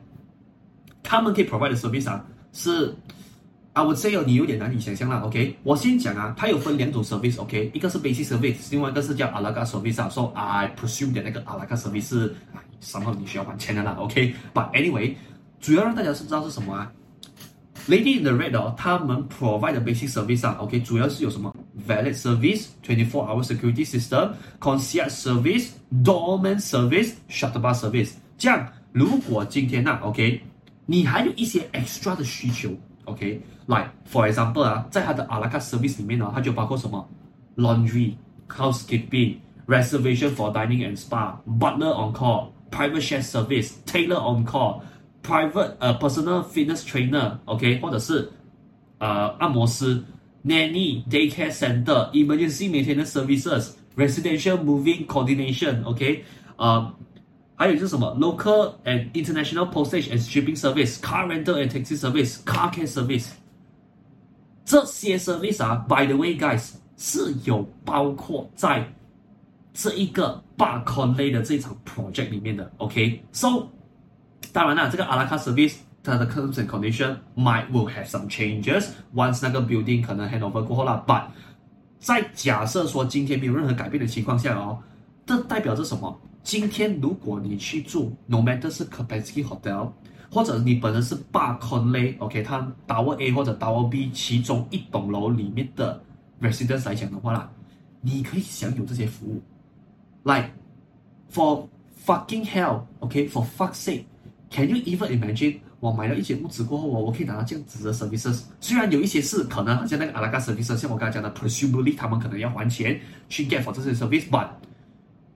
[1.02, 2.93] 他们可以 provide 的 service 啊是。
[3.79, 5.57] 啊，我这个你有点难以想象了，OK？
[5.62, 7.71] 我先讲啊，它有分两种 service，OK？
[7.73, 10.09] 一个是 basic service，另外一个是叫 a l a g a service 啊。
[10.09, 12.35] So I presume 的那个 a l a g a service 是，
[12.81, 15.14] 什么你需要还钱的啦，OK？But anyway，
[15.61, 16.91] 主要让大家是知道是什么啊
[17.87, 21.55] Lady in the Red 哦，他们 provide 的 basic service 啊，OK，主要是有什么
[21.87, 28.11] valid service，twenty four hour security system，concierge service，doorman service，shuttle bus service。
[28.37, 30.43] 这样，如果今天呐，OK，
[30.85, 32.71] 你还有一些 extra 的需求
[33.08, 37.08] ，OK，like for example 啊，在他的 a la carte service 里面呢，它就包括什么
[37.58, 47.80] laundry，housekeeping，reservation for dining and spa，butler on call，private chef service，tailor on call。Private 呃、uh, personal fitness trainer，OK，、okay?
[47.80, 48.30] 或者是
[48.98, 50.04] 呃按摩师，
[50.43, 56.19] nanny daycare center emergency maintenance services residential moving coordination，OK，、okay?
[56.58, 56.93] 呃，
[57.58, 63.28] 还有就是什么 local and international postage and shipping service，car rental and taxi service，car care service，
[64.65, 68.91] 这些 service 啊，by the way guys 是有包括在
[69.74, 73.67] 这一个 Park Connelly 的这一场 project 里面的，OK，so。
[74.52, 79.60] 当然啦，这个 a la carte service 它的 terms and condition might will have some changes once 那个
[79.62, 81.04] building 可能 handover 过后啦。
[81.08, 81.24] But
[82.00, 84.78] 在假设说今天没有任何改变的情况下哦，
[85.26, 86.22] 这代表着什么？
[86.49, 89.91] 今天如果你去住，no matter 是 Kapinski Hotel，
[90.33, 96.03] 或者你本人是 Park Connelly，OK，它 Tower A 或者 Tower B 其中一栋楼里面的
[96.41, 97.51] residence 来讲的话啦，
[98.01, 99.43] 你可以享有这些服务。
[100.25, 100.53] Like
[101.31, 101.67] for
[102.07, 104.05] fucking hell，OK，for fuck's sake。
[104.51, 105.59] Can you even imagine？
[105.81, 108.45] 我买了一间屋子过后，我我可以拿到这样子的 services。
[108.59, 114.49] 虽然有一些是可能，像那个 a la carte services，像我刚才讲的，presumably 他们可能要还钱去 get for 这些 service，but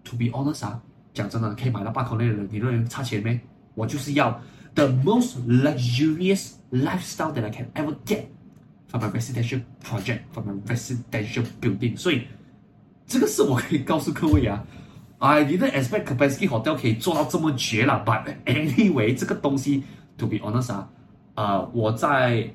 [0.05, 0.81] to be honest 啊，
[1.13, 3.39] 讲真的，可以买到八口内的人，你认为差钱没？
[3.75, 4.41] 我就是要
[4.75, 8.25] the most luxurious lifestyle that I can ever get
[8.89, 11.97] from a residential project from a residential building。
[11.97, 12.23] 所以
[13.07, 14.65] 这个是我可以告诉各位啊。
[15.19, 19.85] I didn't expect Capinski Hotel 可以做到这么绝了，but anyway，这个东西
[20.19, 20.89] ，to be honest 啊，
[21.37, 22.53] 呃，我在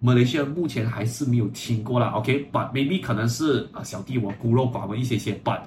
[0.00, 5.60] 马来西亚目前还是没有听过啦，OK，but maybe 可能是啊小弟我孤陋寡闻一些些，but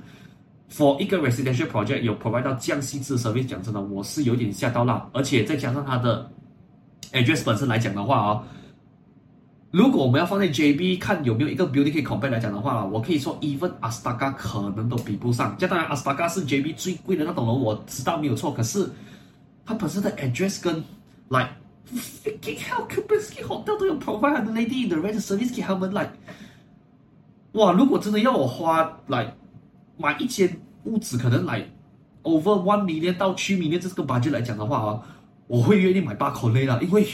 [0.71, 6.31] for 一个 residential project 有 provide 到这样细致 service，讲真的，我是有点吓到啦，而且再加上它的
[7.11, 8.43] address 本身来讲的话啊、哦。
[9.71, 15.55] 如果我们要放在 JB 看有没有一个 building 可以 compare 来讲的话，我可以说 even Astaka 可能都比不上。
[15.57, 18.53] 这当然 Astaka 是 JB 最贵的那栋楼，我知道没有错。
[18.53, 18.89] 可是
[19.65, 20.75] 它本身的 address 跟
[21.29, 21.49] like
[21.95, 26.11] freaking hell Kempinski Hotel 都有 provide 的 Lady in the Red service 给他们 like，
[27.53, 27.71] 哇！
[27.71, 29.31] 如果真的要我花、like,
[30.01, 31.61] 买一间屋子，可能来、
[32.23, 35.01] over one million 到 two million 这个 budget 来讲的话啊，
[35.47, 37.07] 我会愿意买 Park Connelly 啦，因为。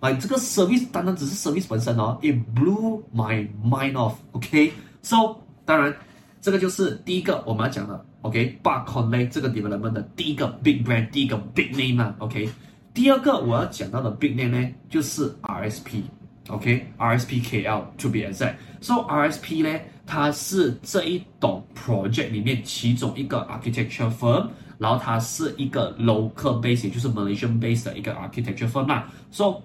[0.00, 4.12] 买，这个 service 单单只是 service 本身哦，it blew my mind off。
[4.32, 5.96] OK，so 当然
[6.42, 8.04] 这个就是第一个我们要讲的。
[8.20, 12.14] OK，Park Connelly 这个 development 的第一个 big brand，第一个 big name 啊。
[12.18, 12.50] OK，
[12.92, 16.02] 第二个我要讲到的 big name 呢，就是 RSP。
[16.48, 18.56] OK，RSP KL to be exact。
[18.82, 29.07] So RSP 呢，它是这一栋 project 里面其中一个 architecture firm，然后它是一个 local base，也就是 Malaysian base 的一个 architecture firm 啦。
[29.31, 29.61] So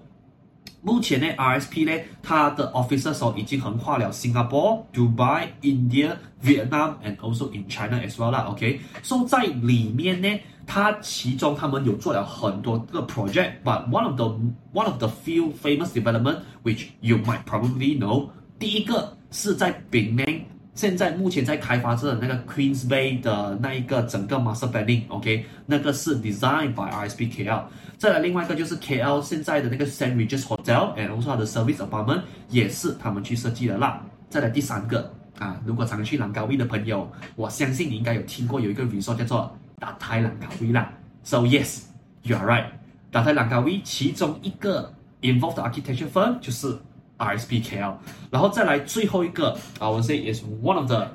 [0.83, 8.47] 目前呢，RSP 呢，它的 offices 哦已经横跨了 Singapore、Dubai、India、Vietnam and also in China as well 啦。
[8.51, 9.27] OK，so、okay?
[9.27, 10.29] 在里面呢，
[10.67, 14.27] 它其中他们有做了很多个 project，but one of the
[14.75, 18.29] one of the few famous development which you might probably know，
[18.59, 20.42] 第一个 是在 Penang，
[20.74, 27.64] 现在目前在开发着的那个 Queens Bay 的那一个整个 master planning，OK，、那个是 designed by RSP KL。
[27.98, 34.02] 再来另外一个就是 KL 现在的那个 Saint Regis Hotel，and also 它的 service apartment 也是他们去设计的啦。
[34.30, 40.92] 再来第三个啊，如果常去兰卡威的朋友，我相信你应该有听过有一个 resort 叫做达泰兰卡威啦。
[41.24, 41.82] So yes,
[42.24, 42.66] you are right，
[43.12, 46.78] 达泰兰卡威其中一个 involved architecture firm 就是
[47.20, 47.94] RSP KL。
[48.32, 51.08] 然后再来最后一个啊，我 say is one of the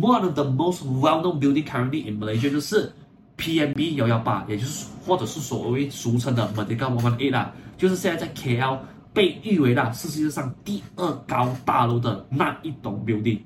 [0.00, 2.92] one of the most well-known building currently in Malaysia 就是
[3.36, 8.78] PMB 幺幺八，也就是或者是所谓俗称的 Merdeka One Eight 啦，就是现在在 KL
[9.12, 13.40] 被誉为啦是世界上第二高大楼的那一栋 building，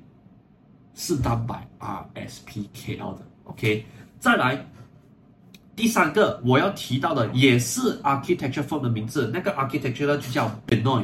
[0.93, 3.21] 是 done by RSP KL 的。
[3.45, 3.85] OK，
[4.19, 4.63] 再来
[5.75, 11.03] 第三个我要提到的也是 architecture firm 的名字，那个 architecture 呢就叫 Benoy。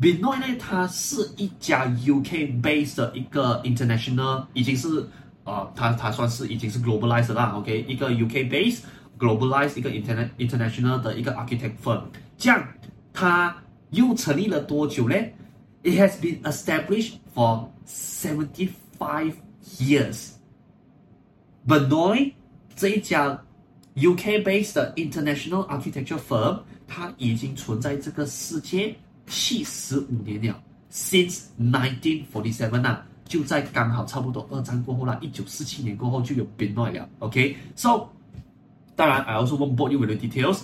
[0.00, 5.06] OK，Benoy 呢它是一家 UK based 的一个 international，已经是。
[5.42, 8.80] 啊、呃，它它算是已经是 globalized 啦，OK，一个 UK base
[9.18, 12.02] globalized 一个 internet international 的一个 architect firm，
[12.36, 12.68] 这样
[13.14, 13.56] 它
[13.88, 15.16] 又成立了多久呢？
[15.82, 19.32] It has been established for seventy five
[19.78, 22.34] years。Benoy
[22.76, 23.42] 这一家
[23.96, 28.94] UK-based 的 international architecture firm，它已经存在这个世界
[29.27, 30.61] 七十五年了
[30.91, 38.07] ，since 1947啊，就在刚好差不多二战过后啦，一九四七年过后就有 b e n o i 了，OK，so，
[38.95, 40.61] 当然，I also won't bore you with the details。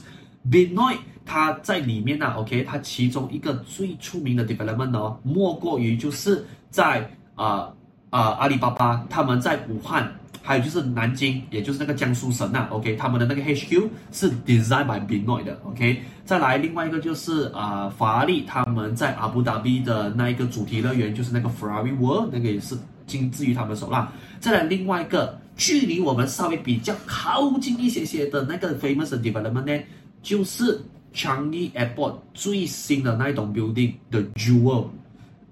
[0.50, 7.72] b e n o i 它在里面呢，OK，它其中一个最出名的 development 哦，莫过于就是在啊
[8.10, 10.14] 啊、阿里巴巴他们在武汉。
[10.44, 16.02] 还有就是南京，也就是那个江苏省呐，OK，他们的那个 HQ 是 designed by Benoit 的，OK。
[16.26, 22.76] 再来另外一个就是啊、呃，法拉利他们在阿布达比的那一个主题乐园，就是那个 Ferrari World，那个也是
[23.06, 24.12] 精致于他们手啦。
[24.40, 29.84] 再来另外一个，距离我们稍微比较靠近一些些的那个 famous development 呢，
[30.24, 30.82] 就是
[31.14, 34.88] Changi Airport 最新的那一栋 building The Jewel，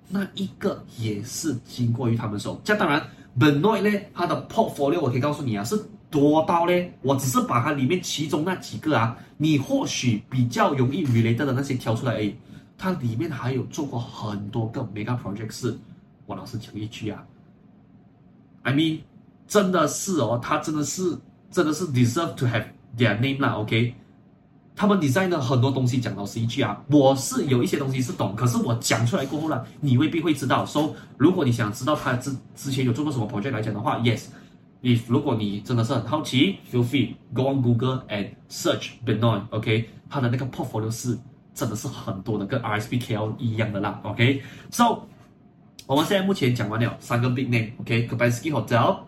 [0.07, 2.59] 那一个也是经过于他们手。
[2.63, 3.05] 这当然。
[3.39, 12.35] Benoit 呢，它的 portfolio 我可以告诉你啊，是多到呢，我只是把它里面其中那几个啊，你或许比较容易 related 的那些挑出来而已。
[12.77, 15.77] 它里面还有做过很多个 mega project，是
[16.25, 17.23] 我老实讲一句啊
[18.63, 18.99] ，I mean，
[19.47, 21.17] 真的是哦，他真的是
[21.51, 22.65] 真的是 deserve to have
[22.97, 23.93] their name 啦，OK。
[24.79, 30.65] 他们 design 的很多东西讲到 CGR，我是有一些东西是懂，可是我讲出来过后呢，你未必会知道。
[30.65, 41.19] So，如果你想知道他之之前有做过什么 project 来讲的话，Yes，if 如果你真的是很好奇，feel free go on Google and search Benoit，OK，他的那个 portfolio 是
[41.53, 45.01] 真的是很多的，跟 RSPKL 一样的啦，OK，So，
[45.87, 48.99] 我们现在目前讲完了三个 big name，OK，Kempinski Hotel，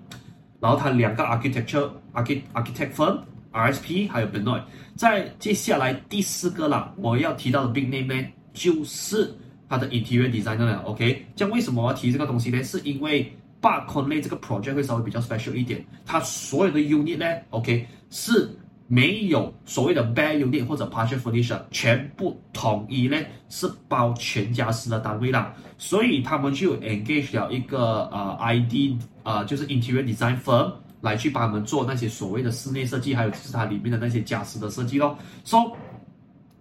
[0.60, 3.20] 然后他两个 architecture architect architect firm。
[3.52, 4.62] RSP 还有 Benoit，
[4.96, 9.34] 在接下来第四个啦，我要提到的 big name 呢，就是
[9.68, 10.82] 它的 interior designer 了。
[10.86, 12.64] OK，这样为什么我要提这个东西呢？
[12.64, 13.24] 是因为
[13.60, 17.18] b a r c o n l e y 这个 project 会稍微比较 special 一点，它所有的 unit
[17.18, 18.50] 呢，OK 是
[18.88, 23.18] 没有所谓的 bare unit 或者 partial furniture，全部统一呢
[23.50, 30.72] 是包全家私的单位啦，所以他们就 engage 了一个呃 ID 呃就是 interior design firm。
[31.02, 35.18] 来去帮他们做那些所谓的室内设计，还有就是它里面的那些家私的设计咯。
[35.44, 35.58] So，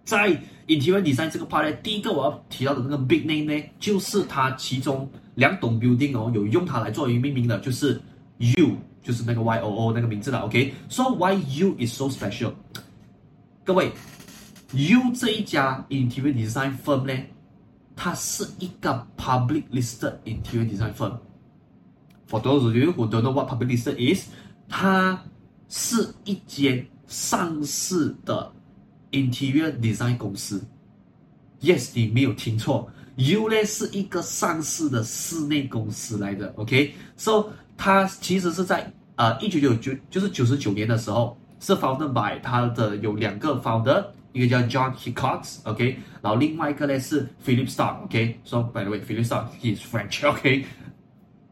[0.03, 0.29] 在
[0.67, 8.01] interior design 这个 part 呢，第一个我要提到的那个 big name 呢，就是它其中两栋 building 哦，有用它来作为命名的，就是
[8.37, 10.39] U，就是那个 Y O O 那个名字的。
[10.39, 12.53] OK，So why U is so special？
[13.63, 13.91] 各位
[14.73, 17.13] ，U 这一家 interior design firm 呢，
[17.95, 21.13] 它是一个 public listed interior design firm。
[22.31, 24.29] For those of you who don't know what public listed is，
[24.69, 25.21] 它
[25.67, 28.53] 是一间上市的
[29.11, 30.63] interior design 公司。
[31.59, 36.53] Yes，你没有听错，U 呢是一个上市的室内公司来的。
[36.55, 48.39] OK，So 它其实是在呃一九九九就是九十九年的时候是 founded by 它的有两个 founder，一个叫 John Hickox，OK，然后另外一个呢是 Philip Star，OK。
[48.45, 50.65] So by the way，Philip Star is French，OK。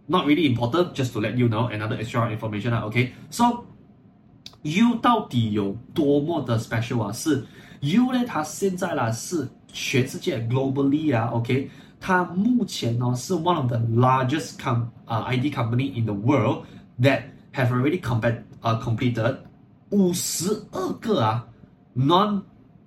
[0.08, 3.64] Not really important, just to let you know another extra information 啊，OK？So
[4.62, 7.12] U 到底有多么的 special 啊？
[7.12, 7.46] 是
[7.80, 8.22] U 呢？
[8.26, 11.70] 它现在啦是全世界 globally 啊，OK？
[12.00, 16.66] 它目前呢是 one of the largest com 啊 ID company in the world
[17.00, 17.22] that
[17.54, 19.36] have already completed 啊 completed
[19.88, 21.46] 五十二个啊
[21.96, 22.42] non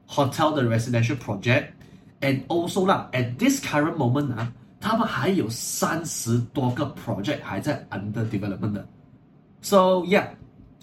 [0.08, 1.70] hotel 的 residential project
[2.22, 4.54] and also 啦 at this current moment 啊。
[4.83, 8.89] 他们还有三十多个 project 还在 under development 的
[9.61, 10.27] ，so yeah，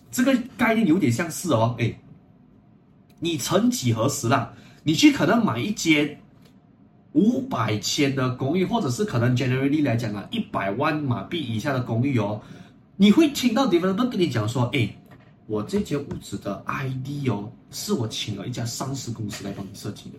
[0.09, 1.99] 这个概念有点像是哦，哎，
[3.19, 6.17] 你曾几何时啦，你去可能买一间
[7.12, 12.41] 五百千的公寓，或者是可能 generally 来讲啊，一百万马币以下的公寓哦，
[12.95, 14.89] 你会听到 developer 跟你讲说，哎，
[15.45, 20.15] 我这间屋子的 ID 哦，是我请了一家上市公司来帮你设计的，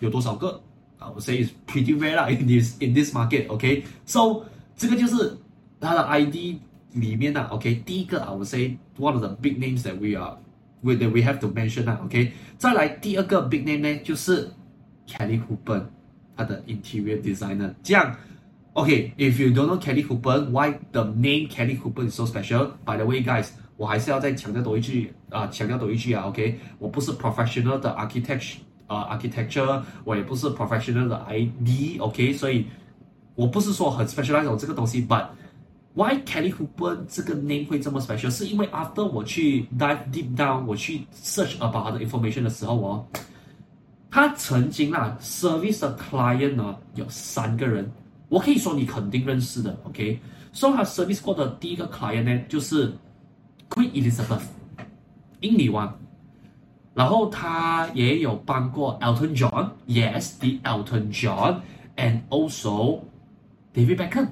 [0.00, 0.62] 有多少个？
[1.03, 4.45] ？I would say it's pretty rare 啦， in this in this market，OK，so
[4.75, 5.37] 这个就是
[5.79, 6.59] 它的 ID
[6.93, 10.37] 里面呢，OK，第一个 I would say one of the big names that we are
[10.83, 14.49] that we have to mention 啦，OK，再来第二个 big name 呢，就是
[15.07, 15.83] Kelly Hooper，
[16.35, 17.73] 他的 interior designer。
[17.83, 18.15] 这样，
[18.73, 27.11] OK，if you don't know Kelly Hooper，why the name Kelly Hooper is so special？By the way, guys，我还是要再强调多一句啊，强调多一句啊，OK，我不是
[27.13, 28.55] professional 的 architect。
[28.87, 32.35] 啊、uh,，architecture，我也不是 professional 的 ID，OK，、okay?
[32.35, 32.65] 所以
[33.35, 35.27] 我不是说很 specialized 这个东西，but
[35.93, 38.31] why Kelly Hooper 这个 name 会这么 special？
[38.31, 43.05] 是因为 after 我去 dive deep down，我去 search about 他的 information 的时候，哦，
[44.09, 47.91] 他曾经啊 service 的 client 呢有三个人，
[48.27, 50.19] 我可以说你肯定认识的，OK，
[50.51, 52.91] 所以他 service 过的第一个 client 呢就是
[53.69, 54.41] Queen Elizabeth，
[55.41, 55.95] 英女王。
[56.94, 63.00] 然后他也有帮过 Elton John，Yes，the Elton John，and also
[63.74, 64.28] David Beckham，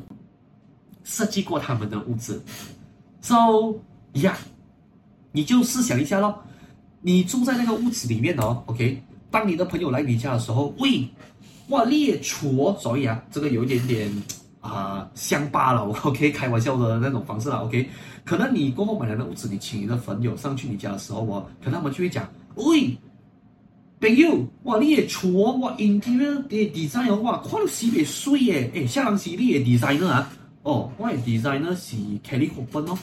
[1.02, 2.42] 设计过他们的屋子。
[3.20, 3.74] So
[4.14, 4.36] yeah，
[5.32, 6.42] 你就试想一下咯，
[7.00, 9.02] 你住在那个屋子里面哦，OK。
[9.30, 11.08] 当你的朋友来你家的时候，喂，
[11.68, 14.22] 哇，列戳，所以啊，这个有一点点
[14.62, 17.86] 啊，乡巴佬，OK，开玩笑的那种方式啦，OK。
[18.24, 22.26] 可能你过后买来的屋子，你请你的朋友上去你家的时候，我可能他们就会讲。
[22.54, 22.96] 喂，
[24.00, 30.32] 朋友，哇，你嘅厝哇，interior 嘅 designer，哇，看到死别水嘅，诶，下人是你嘅 designer 啊，
[30.62, 32.98] 哦，我嘅 designer 是 Kelly Hoban 哦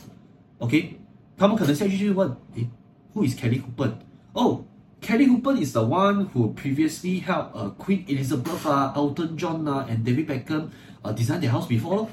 [0.59, 0.97] ，OK，
[1.37, 2.69] 他们可能下去就会问，诶
[3.13, 3.91] ，Who is Kelly Hoban？
[4.31, 4.63] 哦
[5.01, 10.65] ，Kelly hopen is the one who previously helped Queen Elizabeth 啊，Elton John 啊，and David Beckham
[11.01, 12.09] 呃 design the house before 咯，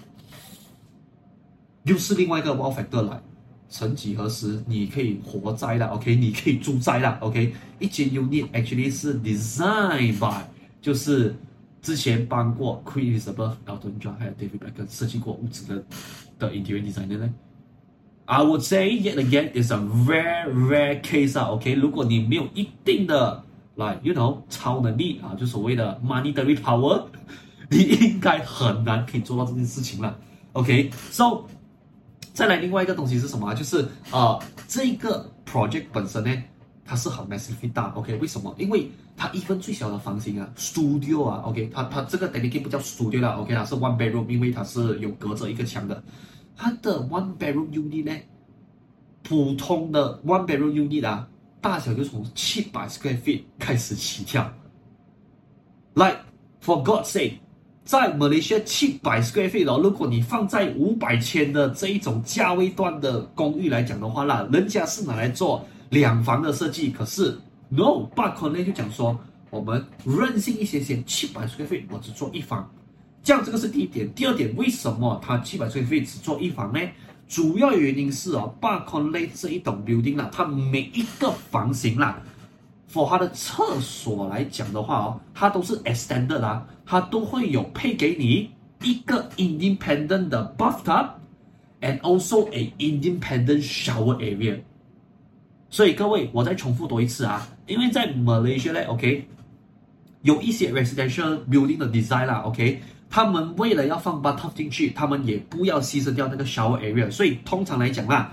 [1.85, 3.21] 又是另外一个 wow factor 来。
[3.69, 6.15] 曾几何时，你可以活在了，OK？
[6.15, 7.53] 你可以住在了，OK？
[7.81, 10.45] 一间 unit actually 是 design by，
[10.81, 11.35] 就是
[11.83, 15.85] 之前帮过 Queen Elizabeth、Elton John 还有 David Beckham 设计过屋子的
[16.39, 17.35] 的 interior designer 呢
[18.27, 21.75] ？I would say yet again is a rare rare case 啊，OK？
[21.75, 23.43] 如果你没有一定的
[23.75, 27.05] 来，you know 超能力啊，就所谓的 monetary power，
[27.69, 30.19] 你应该很难可以做到这件事情了
[30.53, 31.45] ，OK？So
[32.33, 33.55] 再来另外一个东西是什么？
[33.55, 34.39] 就是呃，
[34.69, 36.43] 这个 project 本身呢，
[36.85, 38.15] 它是很 massively 大，OK？
[38.17, 38.55] 为什么？
[38.59, 41.71] 因为它一份最小的房型啊，studio 啊，OK？
[41.73, 43.55] 它它这个 dedicated 不叫 studio 啦，OK？
[43.55, 46.03] 它是 one bedroom，因为它是有隔着一个墙的。
[46.55, 48.13] 它的 one bedroom unit 呢，
[49.23, 51.27] 普通的 one bedroom unit 啊，
[51.61, 54.53] 大小就从七百 square feet 开始起跳。
[55.95, 56.19] Like
[56.63, 57.39] for God's sake。
[57.87, 66.91] 在马来西亚七百 square feet 哦，如果你放在五百千的这一种价位段的公寓来讲的话啦，人家是拿来做两房的设计。
[66.91, 69.17] 可是 no，巴克内就讲说，
[69.51, 72.69] 我们任性一些些，七百 square feet 我只做一房。
[73.23, 74.13] 这样这个是第一点。
[74.15, 76.81] 第二点，为什么它七百 square feet 只做一房呢？
[77.29, 82.21] 主要原因是哦，巴克内这一栋 building 啦，它每一个房型啦。
[82.93, 88.51] For 它的厕所来讲的话哦，它都是 extended 啊，它都会有配给你
[88.83, 94.59] 一个 independent 的 bathtub，and also a independent shower area。
[95.69, 99.27] 所以各位，我再重复多一次啊，因为在 Malaysia 呢，OK，
[100.23, 102.81] 有一些 residential building 的 design 啦，OK，
[103.11, 108.33] 他们为了要放 bathtub 进去，他们也不要牺牲掉那个 shower area，所以通常来讲啦。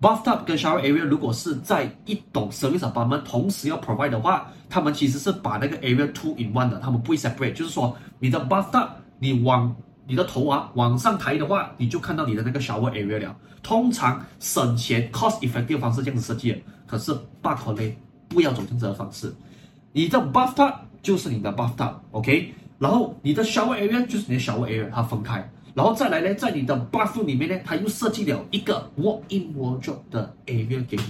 [0.00, 7.16] Bathtub 跟 shower area 如果是在一栋 service apartment 同时要 provide 的话，他们其实是把那个 area two in one 的，他们不会
[7.16, 8.88] separate，就是说你的 bathtub
[9.18, 9.74] 你往
[10.06, 13.34] 你的头啊往上抬的话，你就看到你的那个 shower area 了。
[13.62, 17.10] 通常省钱 cost effective 方式这样子设计，可是
[17.42, 17.94] Park
[18.28, 19.34] 不要走这样子的方式，
[19.92, 25.48] 你的 bathtub 就是你的 bathtub，OK，然后你的 shower area 就是你的 shower area，它分开。
[25.74, 31.02] 然后再来呢，在你的 bathroom 里面呢，它又设计了一个 walk-in wardrobe 的 area 给你。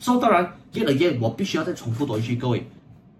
[0.00, 2.66] 所、so, 当然，yet again，我必须要再重复多一句，各位，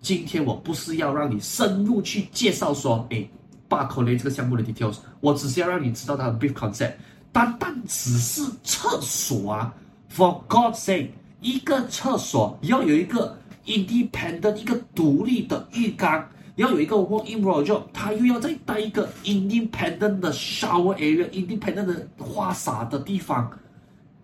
[0.00, 3.24] 今天我不是要让你深入去介绍说，哎
[3.68, 6.94] ，Parkone 这个项目的 details，我只是要让你知道它的 brief concept。
[7.30, 9.72] 单单只是厕所啊
[10.12, 11.10] ，For God's sake，
[11.40, 16.28] 一个厕所要有一个 independent 一个独立的浴缸。
[16.62, 23.50] 要有一个 walk-in wardrobe，他又要再带一个 independent 的 shower area，independent 的花洒的地方。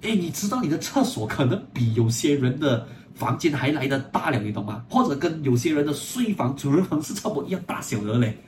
[0.02, 4.84] 诶，你知道你的厕所可能比有些人的房间还来得大了，你懂吗？
[4.88, 8.38] 或者跟有些人的睡房、主人房是差不多一样大小的嘞。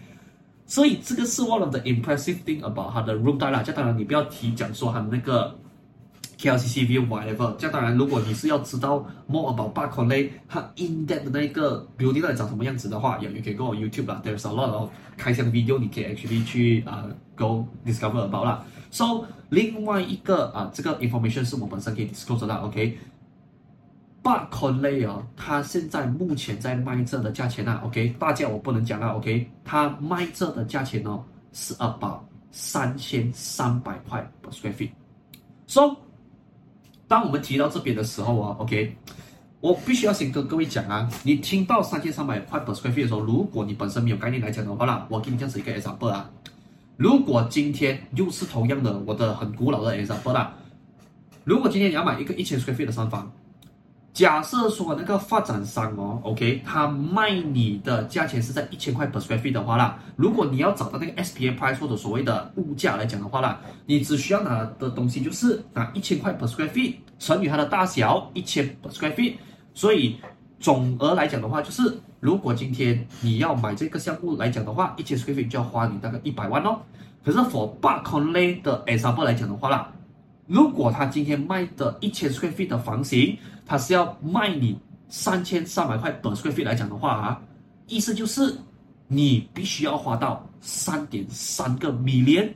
[0.66, 3.62] 所以这个是 one of the impressive thing about 它的 room type 啦。
[3.62, 5.58] 这当然你不要提讲说它那个。
[6.39, 14.69] KLCC view whatever，这样当然，如果你是要知道 more about Parkone 它 in depth 的那个 building 到底长什么样子的话，也可以跟我 YouTube 啦，there's a lot
[14.71, 18.63] of 开箱 video，你可以 actually 去啊、uh, go discover about 啦。
[18.91, 22.53] So 另外一个啊，这个 information 是我本身可以 disclose 的，
[24.23, 28.13] OK？Parkone 哦，它现在目前在卖这的价钱啊，OK？
[28.19, 29.49] 大价我不能讲了，OK？
[29.63, 31.23] 它卖这的价钱哦
[31.53, 32.19] 是 about
[32.51, 35.95] 三千三百块 per square feet。So
[37.10, 38.94] 当我们提到这边的时候啊，OK，
[39.60, 46.30] 我必须要先跟各位讲啊，你听到三千三百块 per square feet 的时候，如果你本身没有概念来讲的话啦，我给你这样子一个 example 啊，
[46.96, 50.54] 如果今天又是同样的我的很古老的 example 啦，
[51.42, 53.32] 如果今天你要买一个一千 square feet 的三房，
[54.12, 69.34] 假设说那个发展商哦，OK，他卖你的价钱是在一千块 per square feet 的话啦，如果你要找到那个 SPA price 或者所谓的物价来讲的话啦，你只需要拿的东西就是拿一千块 per square feet 乘以它的大小一千 per square feet，
[69.74, 70.18] 所以
[70.58, 76.80] 总额来讲的话，就是如果今天你要买这个项目来讲的话，一千 square feet 就要花你大概一百万哦。
[77.24, 79.92] 可是 for Park Connelly 的 example 来讲的话啦。
[80.50, 84.76] 如果他今天卖的一千 square feet 的房型，他是要卖你
[85.08, 87.40] 三千三百块 per square feet 来讲的话啊，
[87.86, 88.52] 意思就是
[89.06, 92.50] 你必须要花到三点三个 million，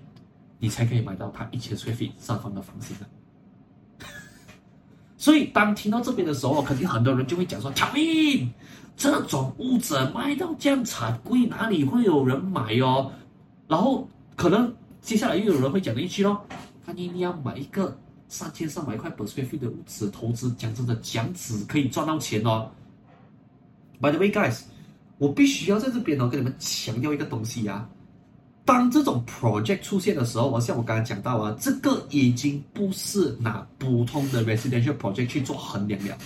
[0.59, 3.07] 你才可以买到他一千 square feet 上方的房型的。
[5.17, 8.49] 所以当听到这边的时候，肯定很多人就会讲说：“Kelvin，
[8.97, 13.13] 这种屋子卖到这样惨贵，哪里会有人买哦？”
[13.69, 16.45] 然后可能接下来又有人会讲一句咯。
[16.85, 17.97] 那你你要买一个
[18.29, 22.71] 三千三百块 per square feet 的屋子投资，讲真的，讲只可以赚到钱哦。
[24.01, 24.61] By the way, guys，
[25.19, 27.89] 我必须要在这边哦跟你们强调一个东西啊。
[28.67, 36.17] 当这种 project 出现的时候，我像我刚才讲到啊，这个已经不是拿普通的 residential project 去做衡量了。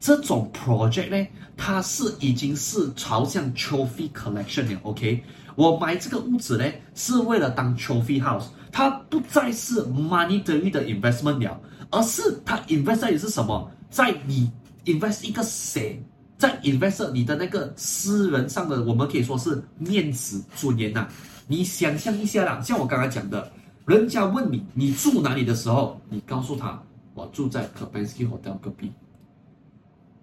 [0.00, 1.26] 这种 project 呢，
[1.56, 4.80] 它是已经是朝向 trophy collection 了。
[4.82, 5.22] OK，
[5.56, 8.46] 我买这个屋子呢，是为了当 trophy house。
[8.70, 11.58] 它不再是 monetary 的 investment 了，
[11.90, 13.70] 而是它 invest 在的是什么？
[13.90, 14.52] 在你
[14.84, 16.00] invest 一个谁，
[16.36, 21.08] 在 invest 你的那个私人上的，我们可以说是面子尊严呐。
[21.46, 23.50] 你想象一下啦，像我刚刚讲的，
[23.86, 26.80] 人家问你你住哪里的时候，你告诉他
[27.14, 28.92] 我住在 Kempinski Hotel 隔壁。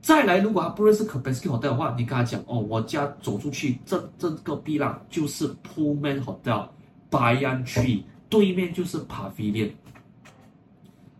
[0.05, 8.03] 再来，如果他不认识 Kubensky Hotel 的话，你跟他讲哦，我家走出去这这个避浪，就是 Pullman Hotel，Bayan Tree。
[8.29, 9.71] 对面就是 Pavilion，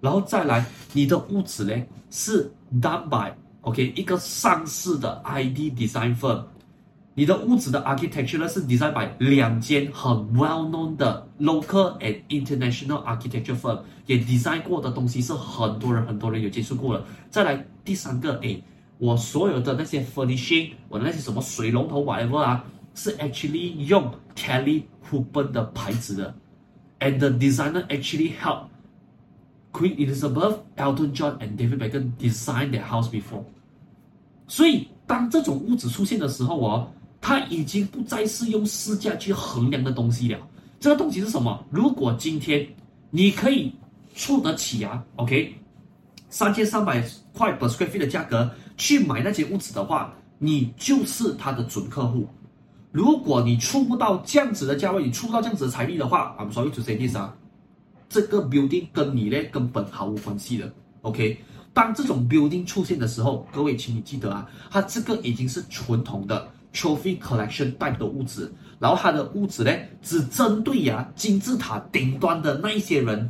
[0.02, 0.64] 然后再来，
[0.94, 6.44] 你的屋子呢是 done by OK 一个上市的 ID design firm，
[7.16, 17.04] 你的屋子的 architecture 呢是 design by 两间很 well known 的 local and international architecture firm，也 design 过的东西是很多人很多人有接触过了。
[17.32, 18.62] 再来第三个，哎，
[18.98, 26.34] 我所有的那些 furnishing，我的那些什么水龙头 whatever 啊，是 actually 用 Kelly Hooper 的牌子的。
[27.00, 28.68] And the designer actually helped
[29.74, 33.44] Queen Elizabeth, Elton John, and David Beckham design their house before。
[34.48, 36.88] 所以，当这种屋子出现的时候哦，
[37.20, 40.40] 它已经不再是用市价去衡量的东西了。
[40.80, 41.66] 这个东西是什么？
[41.70, 42.66] 如果今天
[43.10, 43.74] 你可以
[44.16, 45.54] 出得起啊，OK，
[46.30, 52.28] 三千三百块 per square feet 的价格去买那间屋子的话，你就是他的准客户。
[52.92, 57.36] 如果你出不到这样子的价位，你出不到这样子的财力的话，I'm sorry to say this 啊，
[58.08, 60.72] 这个 building 跟你呢根本毫无关系的。
[61.02, 61.38] OK，
[61.74, 69.72] 当这种 building 出现的时候，各位请你记得啊，它这个已经是传统的 trophy collection type 的屋子，然后它的屋子呢
[70.02, 73.30] 只针对呀、金字塔顶端的那一些人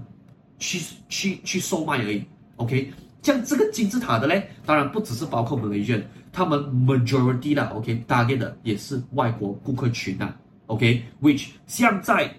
[0.59, 0.79] 去
[1.09, 2.23] 去去售卖而已。
[2.57, 2.93] OK，
[3.25, 5.99] 像这个金字塔的呢，当然不只是包括 Malaysia，。
[6.31, 10.31] 他们 majority 啦，OK，target 的也是外国顾客群呐
[10.67, 12.29] ，OK，which 像在，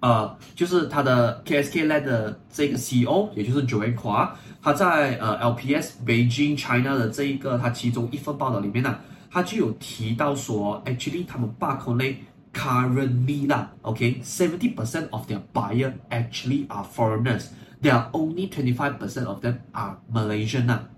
[0.00, 4.28] 呃，就是他的 KSK Land 的这个 CEO，也就是 Joanne Kwa，
[4.60, 8.98] 他在呃 LPS Beijing China 的这一个他其中一份报道里面呢，
[9.30, 12.16] 他就有提到说，actually 他们 Park Connelly
[12.52, 17.44] currently 啦，OK，seventy percent of their buyer actually are foreigners
[17.82, 20.88] there are only twenty five percent of them are Malaysian 啊。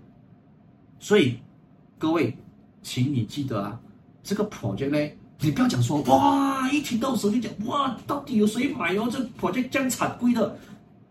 [0.99, 1.39] 所以
[1.97, 2.37] 各位，
[2.81, 3.79] 请你记得啊，
[4.23, 9.07] 这个 project 呢，你不要讲说哇，一听到时候就讲哇，到底有谁买哦？
[9.11, 10.57] 这 project 这样惨贵的，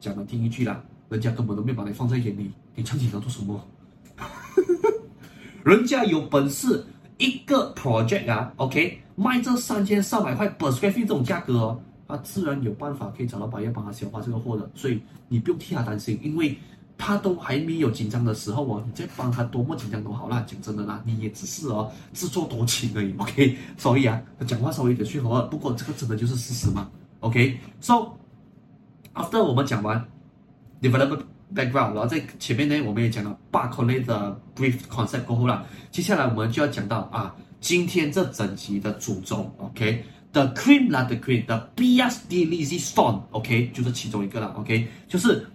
[0.01, 3.61] 讲难听一句啦，人家根本都没把你放在眼里，你抢起要做什么？
[5.65, 6.85] 人家有本事
[7.19, 11.81] 一个 project 啊，OK，卖这三千三百块 per square feet 这种价格哦。
[12.07, 16.57] 他自然有办法可以找到 buyer 帮他消化这个货的，所以你不用替他担心，因为。
[16.97, 20.45] 他都还没有紧张的时候哦，你再帮他多么紧张都好啦。
[20.47, 23.13] 讲真的啦，你也只是哦自作多情而已。
[23.19, 26.89] OK，所以啊，讲话稍微有点随和，不过这个真的就是事实嘛。
[27.19, 28.13] OK，so、
[29.13, 30.03] after 我们讲完
[30.81, 39.53] development background，然后在前面呢，我们也讲了 b a c k l 类的 brief concept 过后啦，接下来我们就要讲到啊，今天这整集的主轴
[40.35, 45.47] the cream la the cream，the biggest lazy stone，OK，就是其中一个了，OK，就是。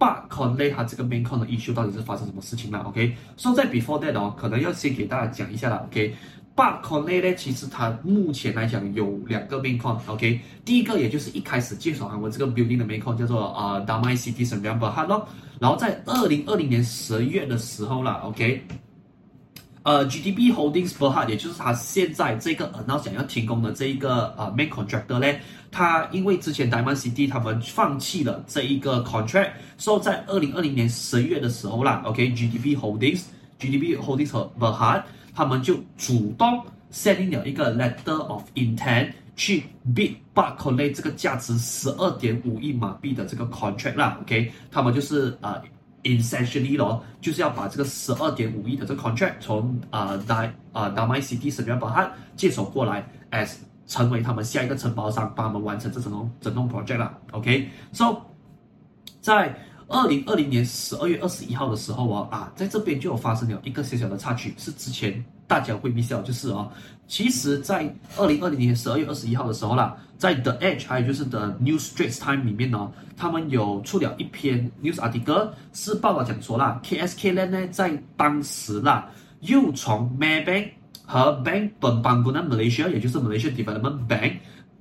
[0.00, 5.76] bug coney 它这个 main con 的 issue 到底是发生什么事情了？OK，so 在 before that 哦，可能要先给大家讲一下了。
[5.90, 6.14] OK，
[6.54, 18.64] 八 Conley 呢，其实它目前来讲有两个 main con，OK，第一个也就是一开始介绍我这个 building 的 main con 叫做呃 Damai City Sdn Bhd 咯，然后在二零二零年十月的时候啦，OK，
[19.90, 25.26] 呃 GDB Holdings Berhad，也就是他现在这个 announce 想要停工的这一个呃 main contractor 呢，
[25.72, 35.02] 他因为之前 Diamond City 他们放弃了这一个 contract，所以在二零二零年十月的时候啦，OK，GDB Holdings，GDB Holdings 和 Berhad。
[35.34, 36.62] 他们就主动
[36.92, 39.64] sending 了一个 letter of intent 去
[39.94, 45.60] bid Park Connect 这个价值十二点五亿马币的这个 contract 啦，OK，他们就是呃
[46.02, 58.16] essentially 咯，就是要把这个十二点五亿的这个 contract 从呃 Die 呃 Damai City Sdn Bhd 接手过来，as 成为他们下一个承包商，帮他们完成这整栋整栋 project 啦，OK，so
[59.20, 59.54] 在
[59.88, 66.70] 二零二零年十二月二十一号的时候啊啊，在这边就有发生了一个小小的插曲，是之前大家会比较就是哦，
[67.08, 80.68] 其实，在二零二零年十二月二十一号的时候啦，在 The Edge 还有就是 The New Straits Time 里面呢，他们有出了一篇 news article，是报道讲说啦，KSK l a n 呢在当时啦，又从 Maybank
[81.04, 84.36] 和 Bank Pembangunan Malaysia，也就是 Malaysia Development Bank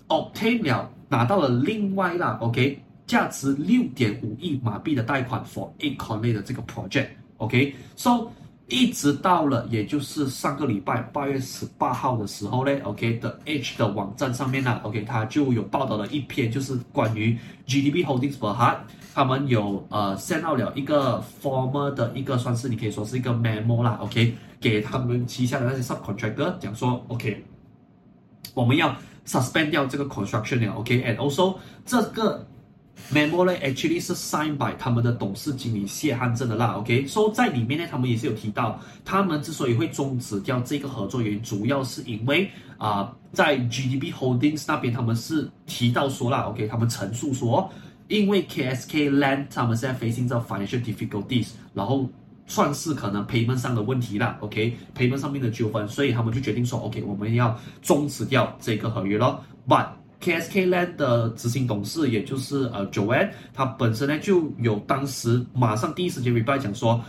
[0.07, 2.83] obtain 了拿到了另外啦，OK。
[3.07, 8.27] 价值六点五亿马币的贷款 for Eight Collyer 的这个 project，OK，so、
[8.69, 18.77] 一直到了，也就是上个礼拜八月十八号的时候呢，OK，The Edge 的网站上面呢，OK，它就有报道了一篇，就是关于 GDB Holdings Berhad，
[19.13, 27.43] 他们有呃 send out 了一个 former 的一个算是你可以说是一个 memo 啦，OK，给他们旗下的那些 subcontractor 讲说，OK，
[28.53, 28.95] 我们要
[29.25, 32.45] suspend 掉这个 construction 了，OK，and also 这个。
[33.11, 47.69] Memo 呢，actually 是 signed by 他们的董事经理谢汉正的啦，OK，所、so, 以在里面呢，他们也是有提到，他们之所以会终止掉这个合作原因，主要是因为啊、在 GDB Holdings 那边，他们是提到说啦，OK，他们陈述说，
[48.07, 52.07] 因为 KSK Land 他们现在 facing 这 financial difficulties，然后
[52.47, 59.87] 算是可能 payment 上的问题啦，OK，payment、上面的纠纷，所以他们就决定说，OK，我们要终止掉这个合约咯，But
[60.21, 67.01] KSK Land 的执行董事，也就是呃 Joanne，他本身呢就有当时马上第一时间 reply 讲说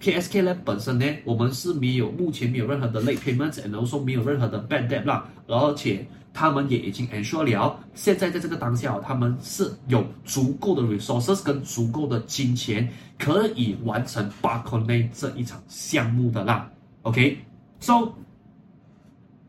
[0.00, 12.88] ，KSK Land 本身呢，我们是没有目前没有任何的 late payments，and also 没有任何的 bad debt 啦，而且他们也已经 ensure 了，现在在这个当下，他们是有足够的 resources 跟足够的金钱
[13.18, 16.70] 可以完成 barcode 这一场项目的啦。
[17.02, 18.10] OK，so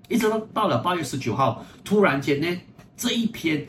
[0.10, 2.48] 一直到到了八月十九号，突然间呢。
[3.00, 3.66] 这一篇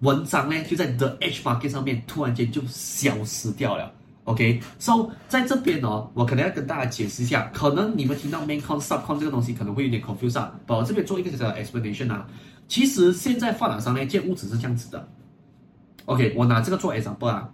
[0.00, 3.92] 文章呢，就在 The H Market 上面突然间就消失掉了。
[4.24, 10.52] OK，so、在这边哦，我可能要跟大家解释一下，可能你们听到 Main Con、Sub Con 这个东西可能会有点 confuse 啊。
[10.66, 12.26] 我这边做一个小小的 explanation 啊。
[12.66, 15.08] 其实现在发展商呢建屋子是这样子的。
[16.06, 17.48] OK，我拿这个做 example 啊。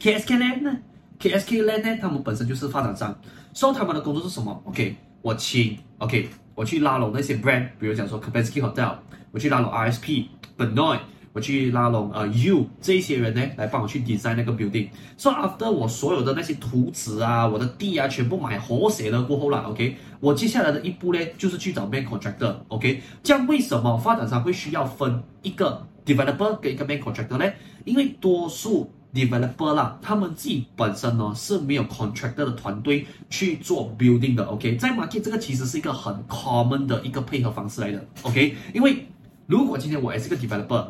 [0.00, 0.76] KSK Land 呢
[1.20, 3.16] ksklan 呢，他们本身就是发展商，
[3.54, 8.92] 所以他们的工作是什么？OK，我请 OK，我去拉拢那些 brand，比如讲说 Kempinski Hotel。
[9.30, 11.00] 我去拉拢 RSP，Benoit，
[11.34, 14.88] 我去拉拢呃 You 这些人呢，来帮我去 design 那个 building。
[15.18, 23.02] So after 我所有的那些图纸啊，我的地啊，全部买活血了过后啦，OK，我接下来的一步呢，就是去找 main contractor，OK。
[23.22, 27.52] 这样为什么发展商会需要分一个 developer 跟一个 main contractor 呢？
[27.84, 34.76] 因为多数 developer 啦，他们自己本身呢是没有 contractor 的团队去做 building 的，OK。
[34.76, 39.06] 在 market 这个其实是一个很 common 的一个配合方式来的，OK，因为
[39.46, 40.86] 如果今天我也是个 developer，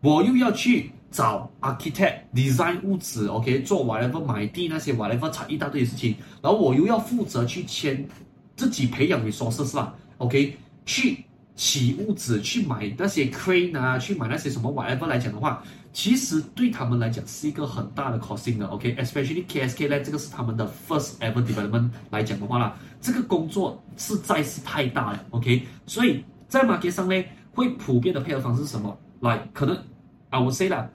[0.00, 8.06] 我又要去找 architect design 屋子，OK，做 whatever 买地那些 whatever 差一大堆的事情，然后我又要负责去签
[8.56, 15.62] 自己培养 resources 啦，OK，去起屋子，去买那些 crane 啊，去买那些什么 whatever 来讲的话，
[15.92, 27.24] 其实对他们来讲是一个很大的 costing 的，OK，especially KSK 呢，这个是他们的 first ever development 来讲的话啦，这个工作实在是太大了，OK，所以在 market 上呢。
[27.54, 28.98] 会普遍的配合方式是什么？
[29.20, 29.76] 来，可能
[30.30, 30.88] 啊，我 say 啦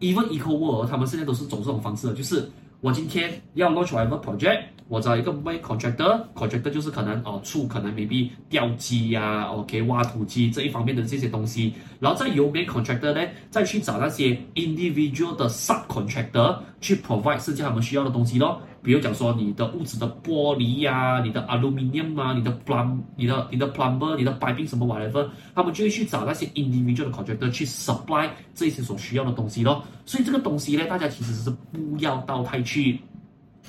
[0.00, 13.20] ，even EcoWorld 他们现在都是走这种方式的，就是我今天要 launch whatever project，我找一个 main contractor，contractor 就是可能哦出可能 maybe 吊机呀，OK 挖土机这一方面的这些东西，然后再由 main contractor 呢
[13.50, 18.60] 再去找那些 individual 的 subcontractor 去 provide 剩下他们需要的东西咯。
[18.82, 29.84] 比如讲说你的屋子的玻璃呀、啊，你的 aluminium 啊，你的 plum，你的你的 plumber，你的 piping 什么 whatever，他们就会去找那些 individual 的 contractor 去 supply 这些所需要的东西咯。
[30.04, 32.98] 所以这个东西呢，大家其实是不要到太去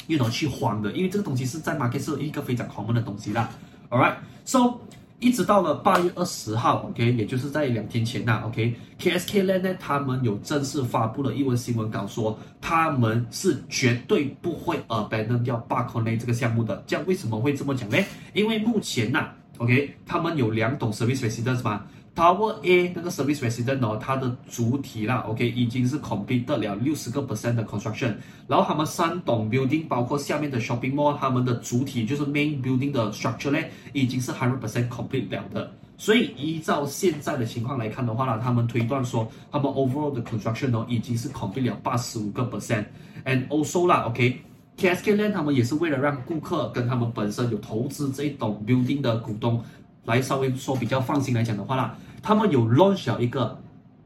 [0.07, 3.49] ，you know 去慌的，因为这个东西是在 market 是一个非常 common 的东西啦。
[3.89, 4.79] ，All right，so
[5.19, 16.83] 一直到了八月二十号，OK，也就是在两天前呐，OK，KSK Land 呢，他们有正式发布了一份新闻稿说，他们是绝对不会 abandon 掉 Park Connect 这个项目的。
[16.85, 17.97] 这样为什么会这么讲呢？
[18.33, 19.29] 因为目前呐
[19.59, 21.85] ，OK，他们有两种 service residence 嘛。
[22.15, 28.13] Tower A 那个 service residence 哦，它的主体啦，OK，已经是 complete 了六十个 percent 的 construction，
[28.47, 33.57] 然后他们三栋 building 包括下面的 shopping mall，他们的主体就是 main building 的 structure 呢，
[33.93, 35.71] 已经是 hundred percent complete 了的。
[35.97, 42.85] 所以依照现在的情况来看的话呢，他们推断说，他们 overall 的 construction 哦，已经是 complete 了八十五个 percent。
[43.25, 49.63] And also 啦，OK，KSK Land 他们也是为了让顾客跟他们本身有投资这一栋 building 的股东。
[50.05, 53.59] 来稍微说比较放心来讲的话啦，他们有 launch 了一个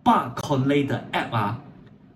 [0.04, 1.60] Bar Connect 的 app 啊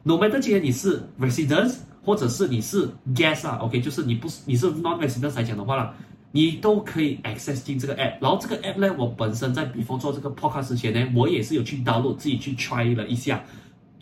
[0.04, 5.94] ，no matter 今天你是 residents 或者是你是 guest 啊，OK，就是你不是你是 non-residents 来讲的话啦，
[6.32, 8.18] 你都可以 access 进这个 app。
[8.20, 13.44] 然后这个 app 呢，我本身在 before 做这个 podcast 之前呢，我也是有去 download 自己去 try 了一下。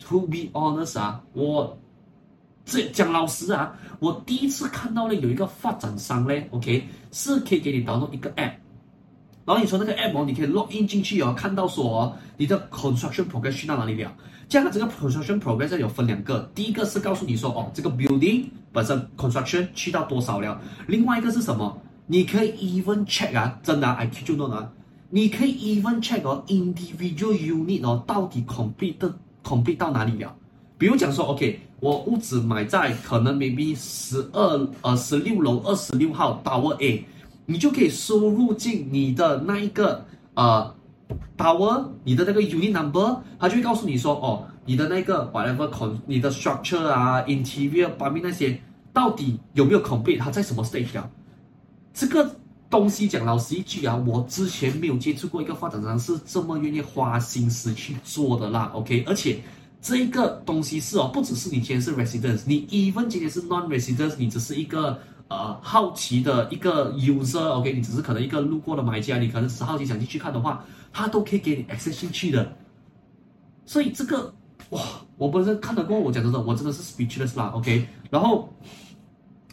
[0.08, 1.78] To be honest 啊，我
[2.64, 8.52] 这讲老实啊，我第一次看到呢有一个发展商呢，OK，是可以给你 download 一个 app。
[9.50, 14.14] 然后你说那个 app 哦，你可以 log in 进去哦，看到说，你的 construction progress 去到哪里了？
[14.48, 20.60] 这样这个 construction progress 有分两个，第一个是告诉你说哦，这个 building 本身 construction 去到多少了。
[20.86, 21.76] 另外一个是什么？
[22.06, 24.70] 你可以 even check 啊，真的，I kid you not 啊，
[25.08, 30.32] 你可以 even check 哦，individual unit 哦，到底 complete 的 complete 到哪里了？
[30.78, 37.04] 比如讲说，OK，我屋子买在可能 maybe 十二呃十六楼二十六号 Tower A。
[37.50, 40.72] 你就可以输入进你的那一个呃
[41.36, 48.56] tower，你的那个 unit number，它就会告诉你说，哦，你的那个 whatever con，你的 structure 啊，interior 方面那些
[48.92, 51.10] 到底有没有 complete，它在什么 stage 啊？
[51.92, 52.36] 这个
[52.70, 59.40] 东西讲老实一句啊，我之前没有接触过一个发展商是这么愿意花心思去做的啦，OK，而且
[59.82, 64.96] 这一个东西是哦，不只是你今天是 residence，你 even 今天是 non-residence，你只是一个。
[65.30, 72.52] 呃，好奇的一个 user，OK，你只是可能一个路过的买家，你可能只是好奇想进去看的话，他都可以给你 access 进去的。
[73.64, 74.34] 所以这个
[74.70, 74.80] 哇，
[75.16, 77.86] 我不是看得过，我讲真的，我真的是 speechless 啦，OK。
[78.10, 78.52] 然后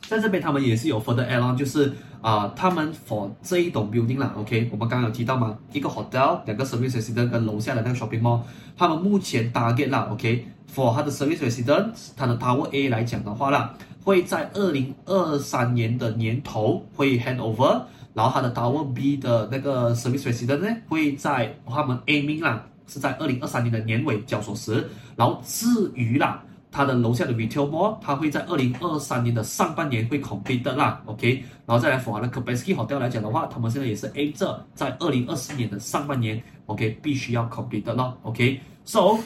[0.02, 5.57] 在这边他们也是有 further add on，就是啊、呃，他们 for 这一栋 building 啦，OK，我们刚刚有提到吗？
[5.72, 8.41] 一个 hotel，两个 service residence 跟楼下的那个 shopping mall，
[8.76, 13.74] 他们目前 target 啦，OK，for 他的 service residence，他的 Tower A 来讲的话啦。
[14.03, 17.82] 会在二零二三年的年头会 hand over，
[18.13, 24.82] 然后他的 Tower B 的那个 service resident 呢，会在他们 aiming 啦，是在二零二三年的年尾交锁匙，
[25.18, 26.41] 然后至于啦，
[26.78, 39.18] 它的楼下的 retail mall，它会在二零二三年的上半年会 complete 啦，OK，然后再来符合的 Kempinski Hotel 来讲的话，他们现在也是 aim 着在二零二四年的上半年，OK，必须要 complete 咯，OK，so。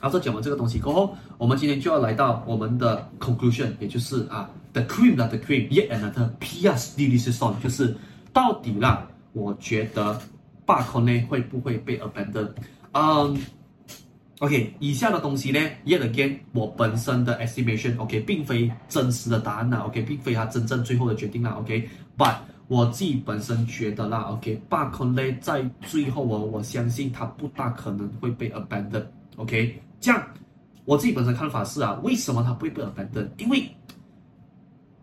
[0.00, 7.96] 然后讲完这个东西过后，我们今天就要来到我们的 conclusion，也就是啊，the cream 啦，the cream，yet another PS delicious song，就是
[8.32, 10.16] 到底啦，我觉得
[10.64, 12.48] Park Connect 会不会被 abandon？
[12.92, 13.36] 嗯
[14.40, 22.36] ，OK，以下的东西呢，yet again，我本身的 estimation，OK，并非真实的答案啦，OK，并非他真正最后的决定啦，OK，but
[22.68, 29.82] 我自己本身觉得啦，OK，Park Connect 在最后哦我相信他不大可能会被 abandon，OK。
[29.98, 30.22] 这样，
[30.84, 33.26] 我自己本身看法是啊，为什么它不会被 abandon？
[33.38, 33.66] 因为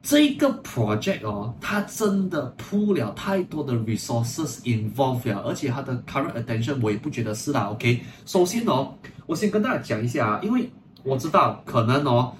[0.03, 7.69] 这个 project 哦，它真的铺了太多的 resources involved 了，而且它的 current attention 我也不觉得是啦。
[7.71, 8.93] OK，首先哦，
[9.25, 10.69] 我先跟大家讲一下啊，因为
[11.03, 12.33] 我知道可能哦。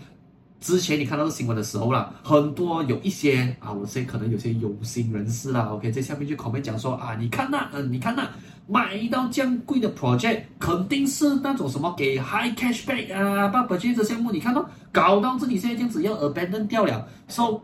[0.60, 8.30] 之前你看到这新闻的时候啦，很多有一些啊，我现在可能有些有心人士啦，OK，在下面就口面讲说啊，你看那，嗯，你看那，
[8.68, 17.08] 买到这样贵的 project，肯定是那种什么给 high cashback 啊，把 budget 项目，你看到搞到自己现在这样子要 abandon 掉了。
[17.28, 17.62] So，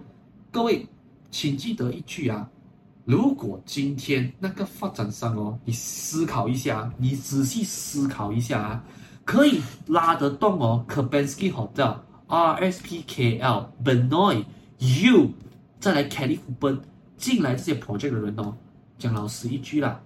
[0.52, 0.88] 各位，
[1.32, 2.48] 请记得一句啊，
[3.06, 8.84] 如果今天那个发展商哦，你思考一下，你仔细思考一下啊，
[9.24, 11.96] 可以拉得动哦，Kabinski Hotel。
[12.30, 14.46] RSPKL Benoi
[14.78, 15.32] You
[15.80, 16.80] 再来 Kelly 福奔
[17.18, 18.54] 进来这些 project 的人哦，
[19.00, 20.00] 讲老实一句啦，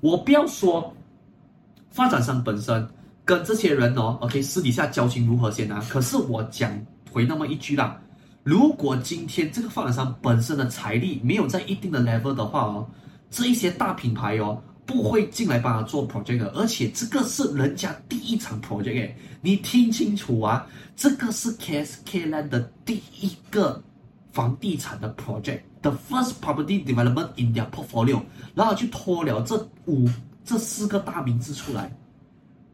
[0.00, 0.94] 我不要说
[1.90, 2.88] 发展商本身
[3.24, 5.84] 跟这些人哦，OK 私底下交情如何先啊？
[5.88, 6.70] 可是我讲
[7.10, 8.00] 回那么一句啦，
[8.42, 12.88] 如果今天这个发展商本身的财力没有在一定的 level 的话哦，
[13.30, 14.62] 这一些大品牌哦。
[14.86, 23.80] 不会进来帮他做 project，而且这个是人家第一场 project，你听清楚啊，这个是 KSK Land 的第一个
[24.32, 28.20] 房地产的 project the first property development in their portfolio，
[28.54, 29.56] 然后去拖了这
[29.86, 30.08] 五
[30.44, 31.90] 这四个大名字出来。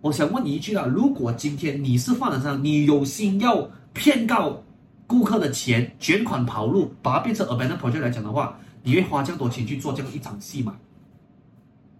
[0.01, 4.63] 我想问你一句啊，如果今天你是发展商，你有心要骗告
[5.07, 10.77] 顾客的钱，卷款跑路，把它变成 abandoned project 来讲的话，你会花这样多钱去做这样一场戏吗？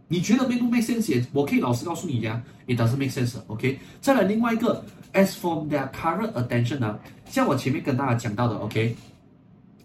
[0.09, 1.25] 你觉得 make 不 make sense？
[1.33, 3.39] 我可以老实告诉你呀，it doesn't make sense。
[3.49, 6.97] OK，再来另外一个，as from their current attention 呢，
[7.29, 8.95] 像我前面跟大家讲到的，OK，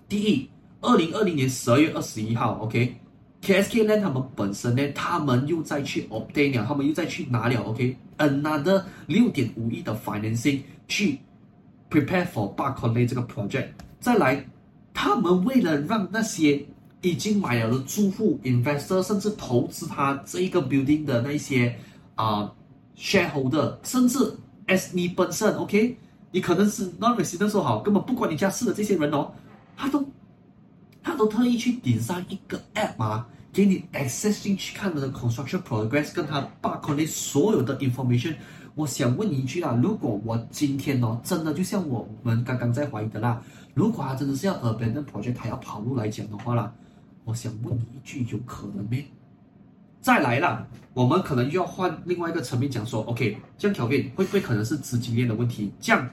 [0.08, 0.48] 第一，
[0.82, 11.20] 二零二零年十二月二十一号，OK，KSK Land 他们本身呢，他们又再去 obtain 了，他们又再去拿了，OK，another 六点五亿的 financing 去
[11.90, 13.68] prepare for Park Connect 这个 project。
[14.00, 14.44] 再来，
[14.94, 16.66] 他们为了让那些
[17.02, 21.76] 已经买了的住户、investor，甚至投资他这一个 building 的那些
[22.16, 22.52] 啊、
[22.98, 24.18] shareholder，甚至
[24.66, 25.96] as 你本身，OK，
[26.32, 29.32] 你可能是 non-resident 说好，根本不管你家事的这些人哦，
[29.78, 30.04] 他都
[31.04, 38.36] 他都特意去点上一个 app 啊，给你 access 进去看他的 construction progress，跟他 Park Connect 所有的 information。
[38.76, 43.42] 我想问一句啦，如果我今天哦，真的就像我们刚刚在怀疑的啦，
[43.74, 46.74] 如果他真的是要 abandon project，他要跑路来讲的话啦。
[47.24, 49.06] 我想问你一句，有可能没？
[50.00, 55.72] 再来了，我们可能又要换另外一个层面讲说，OK，这样条件会不会可能是资金链的问题？
[55.80, 56.10] 这样，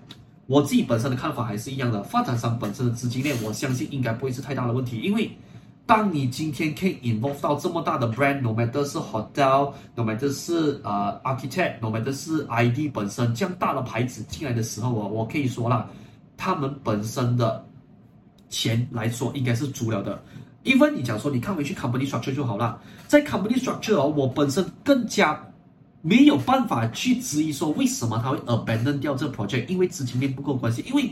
[0.48, 5.30] 我自己本身的看法还是一样的，发展商本身的资金链，我相信应该不会是太大的问题，因为
[5.84, 15.86] 当你今天可以 involve 到这么大的 brand，no matter 是 hotel，no matter 是呃 architect，no matter 是 ID 本身这样大的牌子进来的时候，我我可以说了，
[16.38, 17.62] 他们本身的
[18.48, 20.18] 钱来说应该是足了的。
[20.62, 25.38] 因为你讲说，你看回去 company structure 就好了，在 company structure 哦，我本身更加
[26.00, 30.84] 没有办法去质疑说为什么他会 abandon 掉这个 project，因为资金链不够关系。
[30.86, 31.10] 因为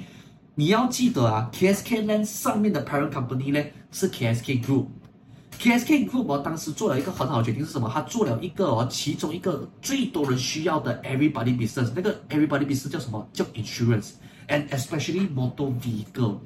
[0.55, 7.91] 你要记得啊，KSK Land 上面的 parent company 呢是 KSK Group，KSK Group 哦，当时做了一个很好的决定是什么？
[7.93, 13.29] 他做了一个哦，其中一个最多人需要的 everybody business，那个 everybody business 叫什么？
[13.33, 16.37] 叫 insurance，and especially motor vehicle，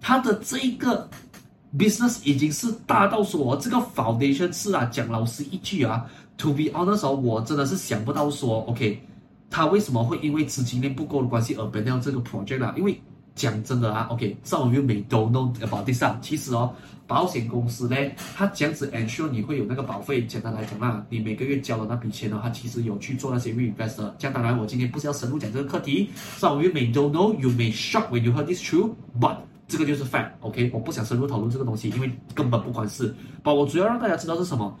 [0.00, 1.08] 他的这一个。
[1.78, 6.04] Business 已经是大到说这个 foundation 是啊，讲老实一句啊
[6.40, 8.98] ，To be honest，我真的是想不到说，OK，
[9.50, 12.74] 他为什么会因为资金链不够的关系而 abandon 这个 project 啊？
[12.76, 12.98] 因为
[13.34, 16.02] 讲真的啊，OK，赵云美 don't know about this。
[16.22, 16.74] 其实哦，
[17.06, 17.96] 保险公司呢，
[18.34, 20.24] 他这样子 ensure 你会有那个保费。
[20.24, 24.14] 简单来讲啊，你每个月交的那笔钱呢，他其实有去做那些 reinvest 的。
[24.18, 26.10] 这样当然，我今天不是要深入讲这个课题。
[26.38, 29.36] 赵云美 don't know，you may shock when you heard this true，but
[29.68, 33.14] 这个就是 fact，OK，、我不想深入讨论这个东西，因为根本不关事。
[33.42, 34.76] 把我主要让大家知道是什么，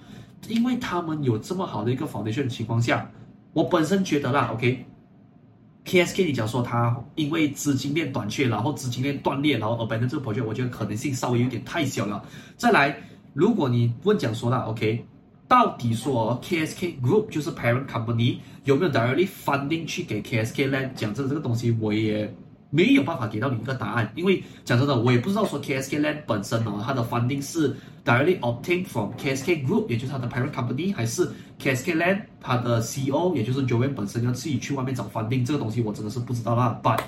[0.48, 3.10] 因为他们有这么好的一个房地产的情况下，
[3.52, 12.24] 我本身觉得啦，OK，KSK 你讲说他因为资金链短缺，然后资金链断裂，然后而本身这个 project，我觉得可能性稍微有点太小了。
[12.56, 12.96] 再来，
[13.32, 15.04] 如果你问讲说啦，OK，
[15.46, 22.32] 到底说 KSK Group 就是 parent company 有没有 directly funding 去给 KSK 呢讲这个这个东西，我也。
[22.70, 32.78] 没有办法给到你一个答案，因为讲真的，我也不知道说 KSK Land 本身哦，它的 funding 是 directly obtained from KSK Group，也就是它的 parent company，还是 KSK Land 它的
[32.78, 36.80] CEO，也就是 Joanne 本身要自己去外面找 funding，这个东西我真的是不知道啦。
[36.80, 37.00] But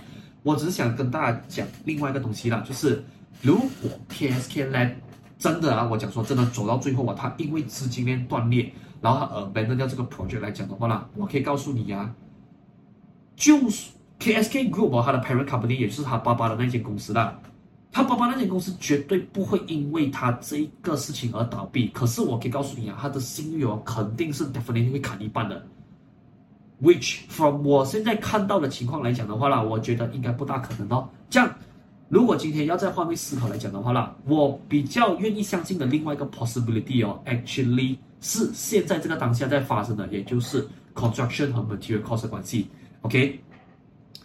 [0.42, 3.04] 我只是想跟大家讲另外一个东西啦，就是
[3.40, 4.94] 如果 KSK Land
[5.38, 8.68] 真的啊，我讲说真的走到最后啊，它因为资金链断裂，
[9.00, 12.14] 然后它呃被扔掉这个 project 来讲的话啦，我可以告诉你呀、啊，
[13.36, 13.90] 就是。
[14.22, 17.36] KSK Group 哦，他的 parent company 也就是他爸爸的那间公司啦。
[17.90, 21.88] 他爸爸那间公司绝对不会因为他这一个事情而倒闭。
[21.88, 25.60] 可是我可以告诉你啊，他的信誉哦，肯定是 definitely 会砍一半的。
[26.80, 31.08] Which from 我现在看到的情况来讲的话啦，我觉得应该不大可能哦。
[31.28, 31.52] 这样，
[32.08, 40.64] 如果今天要再换位思考来讲的话啦，我比较愿意相信的另外一个 possibility 哦，actually 是现在这个当下在发生的，也就是
[40.94, 42.68] construction 和 material cost 的关系。
[43.00, 43.40] OK。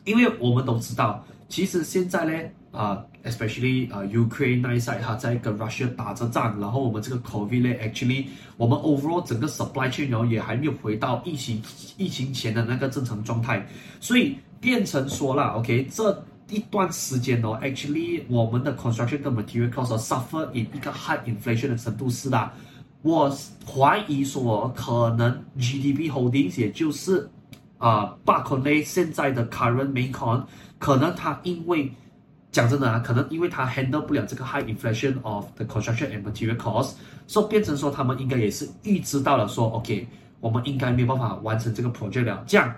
[0.07, 11.61] 因为我们都知道，其实现在呢，啊、，especially 啊、，Ukraine 那一 side 他在跟 Russia 打着仗，然后我们这个 COVID 呢，actually 我们 overall 整个 supply chain 然后也还没有回到疫情
[11.97, 13.67] 疫情前的那个正常状态，
[13.99, 22.53] 所以变成说了，OK，这一段时间哦，actually 我们的 construction 跟 material cost suffer in 一个 high inflation 的程度是啦，
[23.01, 23.29] 我
[23.65, 27.29] 怀疑说可能 GDP holdings 也就是。
[27.77, 30.43] 啊，Park Connect 现在的 current main con
[30.79, 31.91] 可能他因为
[32.51, 36.93] 讲真的啊，可能因为他 handle 不了这个 high inflation of the construction and material cost，
[37.27, 40.07] 所以变成说他们应该也是预知到了说，OK，
[40.39, 42.43] 我们应该没有办法完成这个 project 了。
[42.47, 42.73] 这样，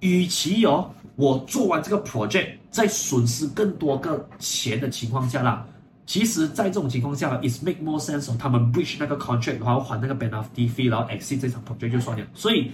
[0.00, 5.66] 与其哦，我做完这个 project 再损失更多个钱的情况下啦，
[6.06, 12.26] 其实，在这种情况下，is make more sense 他们 breach 那个 contract，然后还那个 penalty fee，然后 exit 这场 project 就算了。
[12.34, 12.70] 所以，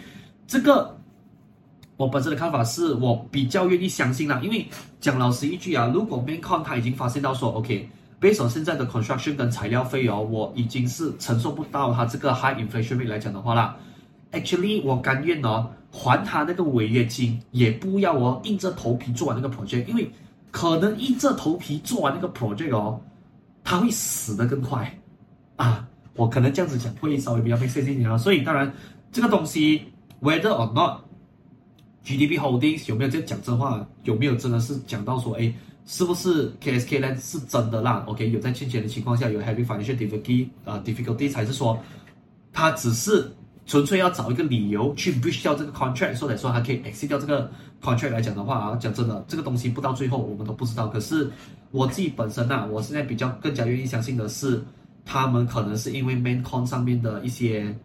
[0.46, 0.97] 这个
[1.98, 4.66] 我本身的看法是我比较愿意相信啦，因为
[5.00, 13.76] 讲老实一句啊，如果 MainCon 他已经发现到说，OK，based on 现在的 construction 跟材料费哦，我已经是承受不到他这个 high inflation rate 来讲的话啦
[14.32, 20.10] ，actually 我甘愿哦还他那个违约金，也不要我硬着头皮做完那个 project，因为
[20.50, 23.00] 可能硬着头皮做完那个 project 哦。
[23.64, 24.98] 他会死得更快，
[25.56, 28.72] 啊，我可能这样子讲会稍微比较费心一点啊，所以当然
[29.12, 29.82] 这个东西
[30.22, 31.02] whether or not
[32.08, 35.52] GDP Holdings 有没有在讲真话，有没有真的是讲到说，哎，
[35.86, 41.78] 是不是 KSK 呢是真的啦？OK，有在欠钱的情况下有 heavy financial difficulty 啊 difficulties，还是说
[42.52, 43.30] 他只是
[43.66, 47.50] 纯粹要找一个理由去 breach 掉这个 contract，说来说还可以 exit 掉这个
[47.82, 51.30] contract 来讲的话啊，讲真的，这个东西不到最后我们都不知道，可是。
[51.70, 54.58] 我自己本身呐、啊，我现在比较更加愿意相信的是，
[55.04, 57.76] 他们可能是因为 MainCon 上面的一些，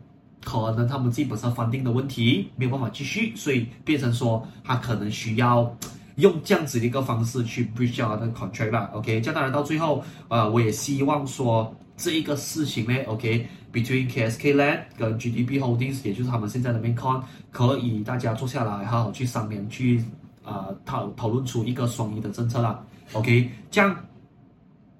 [0.43, 5.75] 可能他们自己本身 funding 的问题没有办法继续，所以变成说他可能需要
[6.15, 8.89] 用这样子的一个方式去 breach 掉那个 contract 啦。
[8.93, 20.03] OK，这样当然到最后，呃，我也希望说这一个事情呢，OK，between、KSK Land 跟 GDP Holdings，也就是他们现在的 MainCon，可以大家坐下来好好去商量，去
[20.43, 22.83] 啊、呃、讨讨论出一个双赢的政策啦。
[23.13, 23.95] OK，这样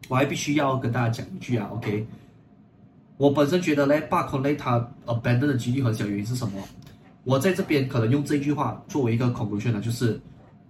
[0.08, 2.06] 我还必须要跟大家讲一句啊，OK，
[3.18, 6.62] 我本身觉得呢，罢昆类它 abandon 的几率很小，原因是什么？
[7.24, 10.20] 我在这边可能用这句话作为一个 conclusion 呢，就是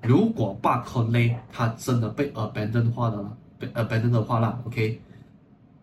[0.01, 5.01] 如果罢昆类它真的被 abandon 化的了，被 abandon 的话啦，OK，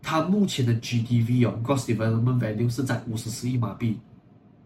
[0.03, 3.99] 它目前的 GDV 哦，gross development value 是在五十四亿马币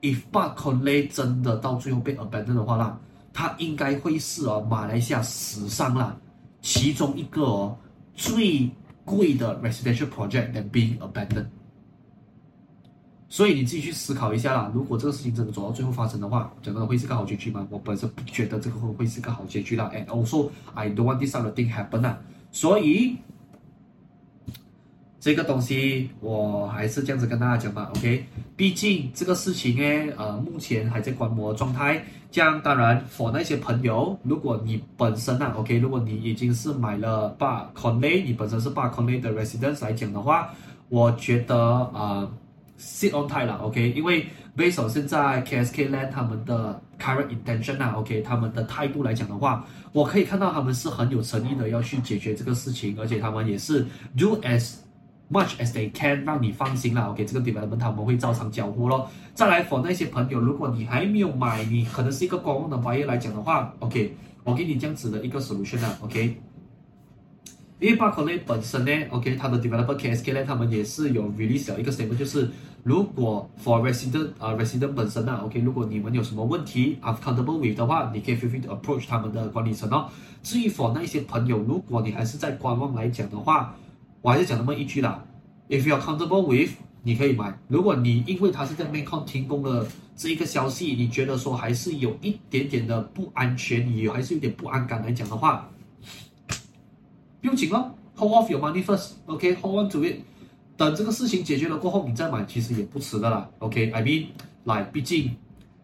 [0.02, 2.98] ，if 罢昆类真的到最后被 abandon 的话啦，
[3.32, 6.16] 它应该会是哦马来西亚史上啦。
[6.60, 7.78] 其中一个哦
[8.14, 8.68] 最
[9.04, 11.46] 贵的 residential project that being abandoned，
[13.28, 14.70] 所以你自己去思考一下啦。
[14.74, 17.66] 如果这个事情真的走到最后发生的话，整个会是个好结局吗？
[17.70, 19.90] 我本身不觉得这个会会是个好结局啦。
[19.94, 22.18] And also I don't want this other thing happen 啊。
[22.52, 23.16] 所以
[25.18, 27.90] 这个东西我还是这样子跟大家讲吧。
[27.96, 28.24] OK，
[28.56, 32.04] 毕竟这个事情呢，呃，目前还在观摩状态。
[32.30, 40.50] 这样当然，for 那些朋友，如果你本身啊，OK，如果你已经是买了罢昆类，你本身是罢昆类的 residence 来讲的话，
[40.88, 42.32] 我觉得啊、呃、
[42.78, 54.76] ，sit on tight 了，OK，因为 based on 现在 KSK Land 他们的 current intention 啊，OK，他们的态度来讲的话，我可以看到他们是很有诚意的要去解决这个事情，而且他们也是 do as
[55.30, 59.10] much as they can 让你放心了，OK，这个 development 他们会照常交付咯。
[59.34, 64.14] 再来，for 那些朋友，如果你还没有买，你可能是一个观望的行业来讲的话，OK，
[64.44, 66.40] 我给你这样子的一个 solution 啊，OK。
[67.80, 72.48] 因为罢昆类本身呢，OK，它的 developer KSK 呢，他们也是有 release 了一个 statement，就是
[72.82, 80.08] 如果 for resident 啊、resident 本身啊，OK，如果你们有什么问题 uncomfortable with 的话，你可以 feel free to approach 他们的管理层哦。
[80.42, 83.74] 至于 for 那一些朋友，如果你还是在观望来讲的话，
[84.22, 85.22] 我还是讲那么一句啦
[85.68, 86.70] ，if you're comfortable with，
[87.02, 87.58] 你可以买。
[87.68, 95.68] 如果你因为他是在 MainCon 停工了这一个消息，你觉得说还是有一点点的不安全，你还是有点不安感来讲的话，
[97.44, 100.16] 不用紧咯，hold off your money first，OK，hold on to it，
[100.78, 104.28] 等这个事情解决了过后，你再买其实也不迟的啦，OK，I mean，
[104.64, 105.36] 来，毕竟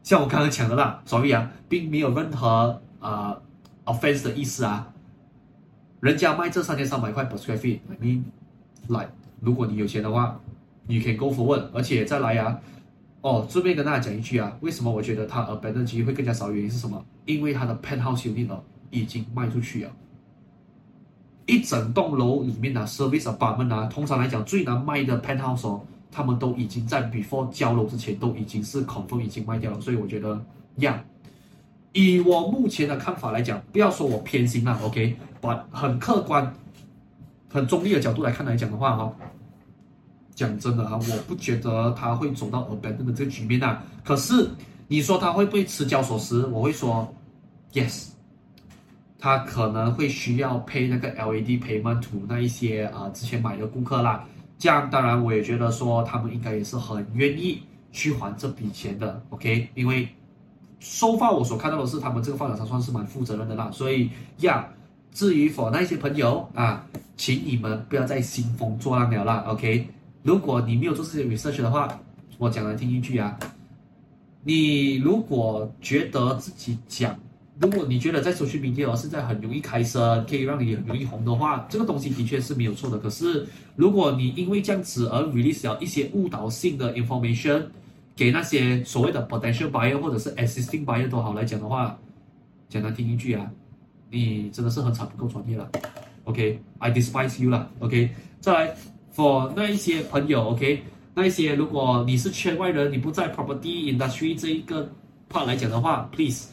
[0.03, 3.37] 像我刚刚讲的啦，sorry 啊，并没有任何啊、
[3.85, 4.91] 呃、offense 的意思啊。
[6.01, 8.23] 人家卖这三千三百块 per square feet，I mean，
[8.89, 10.41] 来，如果你有钱的话
[10.87, 11.67] ，you can go forward。
[11.75, 12.61] 而且再来呀、啊，
[13.21, 16.55] 哦，顺便跟大家讲一句啊，为什么我觉得它 abandon 机会更加少的？
[16.55, 17.05] 原因是什么？
[17.27, 18.49] 因为它的 penthouse unit
[18.91, 19.93] 已经卖出去了。
[21.51, 25.81] 一整栋楼里面的 service apartment 啊，通常来讲最难卖的 penthouse 哦，
[26.13, 29.81] 他们都已经在 before 交楼之前都已经是 confirm 已经卖掉了。
[29.81, 30.41] 所以我觉得，
[30.77, 31.03] 呀，
[31.93, 35.17] 以我目前的看法来讲，不要说我偏心了，OK。
[35.41, 36.55] 把很客观、
[37.51, 39.11] 很中立的角度来看来讲的话，哈，
[40.35, 43.83] 讲真的啊，我不觉得他会走到 abandon 的这个局面啊。
[44.05, 44.51] 可是
[44.87, 47.11] 你说他会不会迟交所时，我会说
[47.73, 48.10] yes，
[49.21, 54.25] 他可能会需要配那个 LED payment to 那一些啊、呃、之前买的顾客啦。
[54.59, 57.63] 这样当然我也觉得说他们应该也是很愿意
[57.93, 59.69] 去还这笔钱的，OK？
[59.75, 60.09] 因为
[60.81, 64.67] so far 我所看到的是他们这个发展商算是蛮负责任的啦，所以呀。
[65.13, 69.85] 至于 for 那些朋友啊，请你们不要再兴风作浪了啦，OK？
[70.23, 71.89] 如果你没有做这些 research 的话，
[72.39, 73.37] 我讲来听一句啊，
[74.45, 77.19] 你如果觉得自己讲
[77.61, 82.97] 如果你觉得在 social media 现在很容易开声，可以让你很容易红的话，这个东西的确是没有错的。
[82.97, 83.47] 可是，
[83.77, 87.63] 如果你因为这样子而 release 了一些误导性的 information
[88.17, 91.99] 给那些所谓的 potential buyer 或者是 existing buyer 都好来讲的话，
[92.71, 93.47] 简单听一句啊，
[94.11, 95.71] 你真的是很惨不够专业了。
[96.25, 97.71] OK，I despise you 了。
[97.81, 98.09] OK，
[98.41, 98.75] 再来
[99.15, 100.83] for 那一些朋友，OK，
[101.13, 104.91] 那一些如果你是圈外人，你不在 property industry 这一个
[105.31, 106.47] part 来讲的话，please。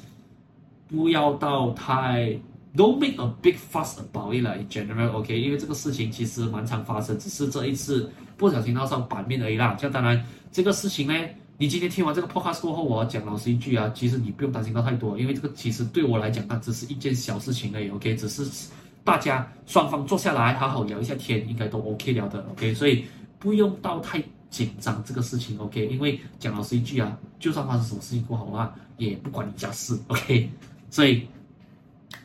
[0.88, 2.40] 不要到太
[2.76, 9.76] ，Don't make a big fuss about it 啦，in general，OK，因为这个事情其实蛮常发生，只是这一次不小心闹上版面而已啦。
[9.78, 11.14] 这当然，这个事情呢，
[11.58, 18.48] 你今天听完这个 podcast 过后，我要讲老实一句啊，其实你不用担心到太多，因为这个其实对我来讲，那只是一件小事情而已，OK，只是
[19.04, 23.06] 大家双方坐下来好好聊一下天，应该都 OK 了的，OK，所以
[23.40, 30.50] 不用到太紧张这个事情，OK，因为讲老实一句啊，就算发生什么事情过后啊，也不关你家事，OK。
[30.90, 31.28] 所以，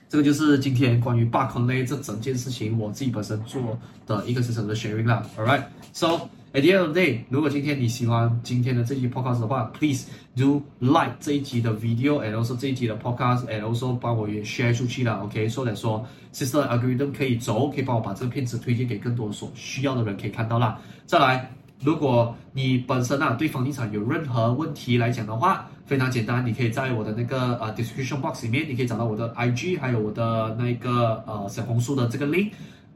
[0.08, 5.26] 这个就是今天关于 Park Connect 这整件事情，我自己本身做的一个小小的 sharing 啦。
[5.36, 10.06] All right, so at the end of the day，如果今天你喜欢今天的这期 podcast 的话，please
[10.36, 20.80] do like 这一集的 video，and also 这一集的 podcast，and also 帮我也 share 出去了，OK，所以说，Sister Algorithm 可以走，可以帮我把这个片子推荐给更多所需要的人可以看到啦。
[21.06, 21.50] 再来。
[21.84, 32.50] 如果你本身啊对房地产有任何问题来讲的话，非常简单，你可以在我的那个呃 description box 里面，你可以找到我的 IG，还有我的那个呃小红书的这个 link。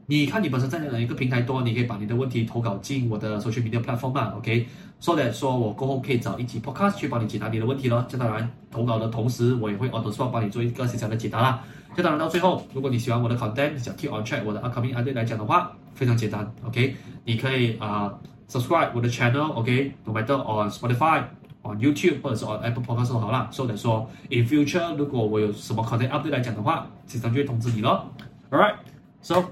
[0.09, 4.65] 你看你本身在哪一个平台多，你可以把你的问题投稿进我的 social media platform 嘛，OK？
[5.01, 8.05] 说的说我过后可以找一集 podcast 去帮你解答你的问题咯。
[8.07, 11.61] 这当然投稿的同时，我也会 auto swap 帮你做一个细小的解答啦。
[11.93, 16.95] 这当然到最后，如果你喜欢我的 content，想 keep on track 我的 upcoming update 来讲的话，非常简单，OK？
[17.25, 18.13] 你可以啊。
[18.49, 23.49] Subscribe 我的 channel，okay，no matter on Spotify，on YouTube 或者是 on Apple Podcast 都好啦。
[23.51, 28.09] 所以说，in future 如果我有什么 content update 来讲的话，经常就会通知你咯。
[28.49, 29.43] Alright，so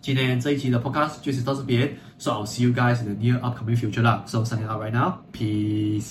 [0.00, 4.22] 今天这一期的 podcast 就是到这边，so I'll see you guys in the near upcoming future 啦。
[4.26, 6.04] So signing out right now，peace。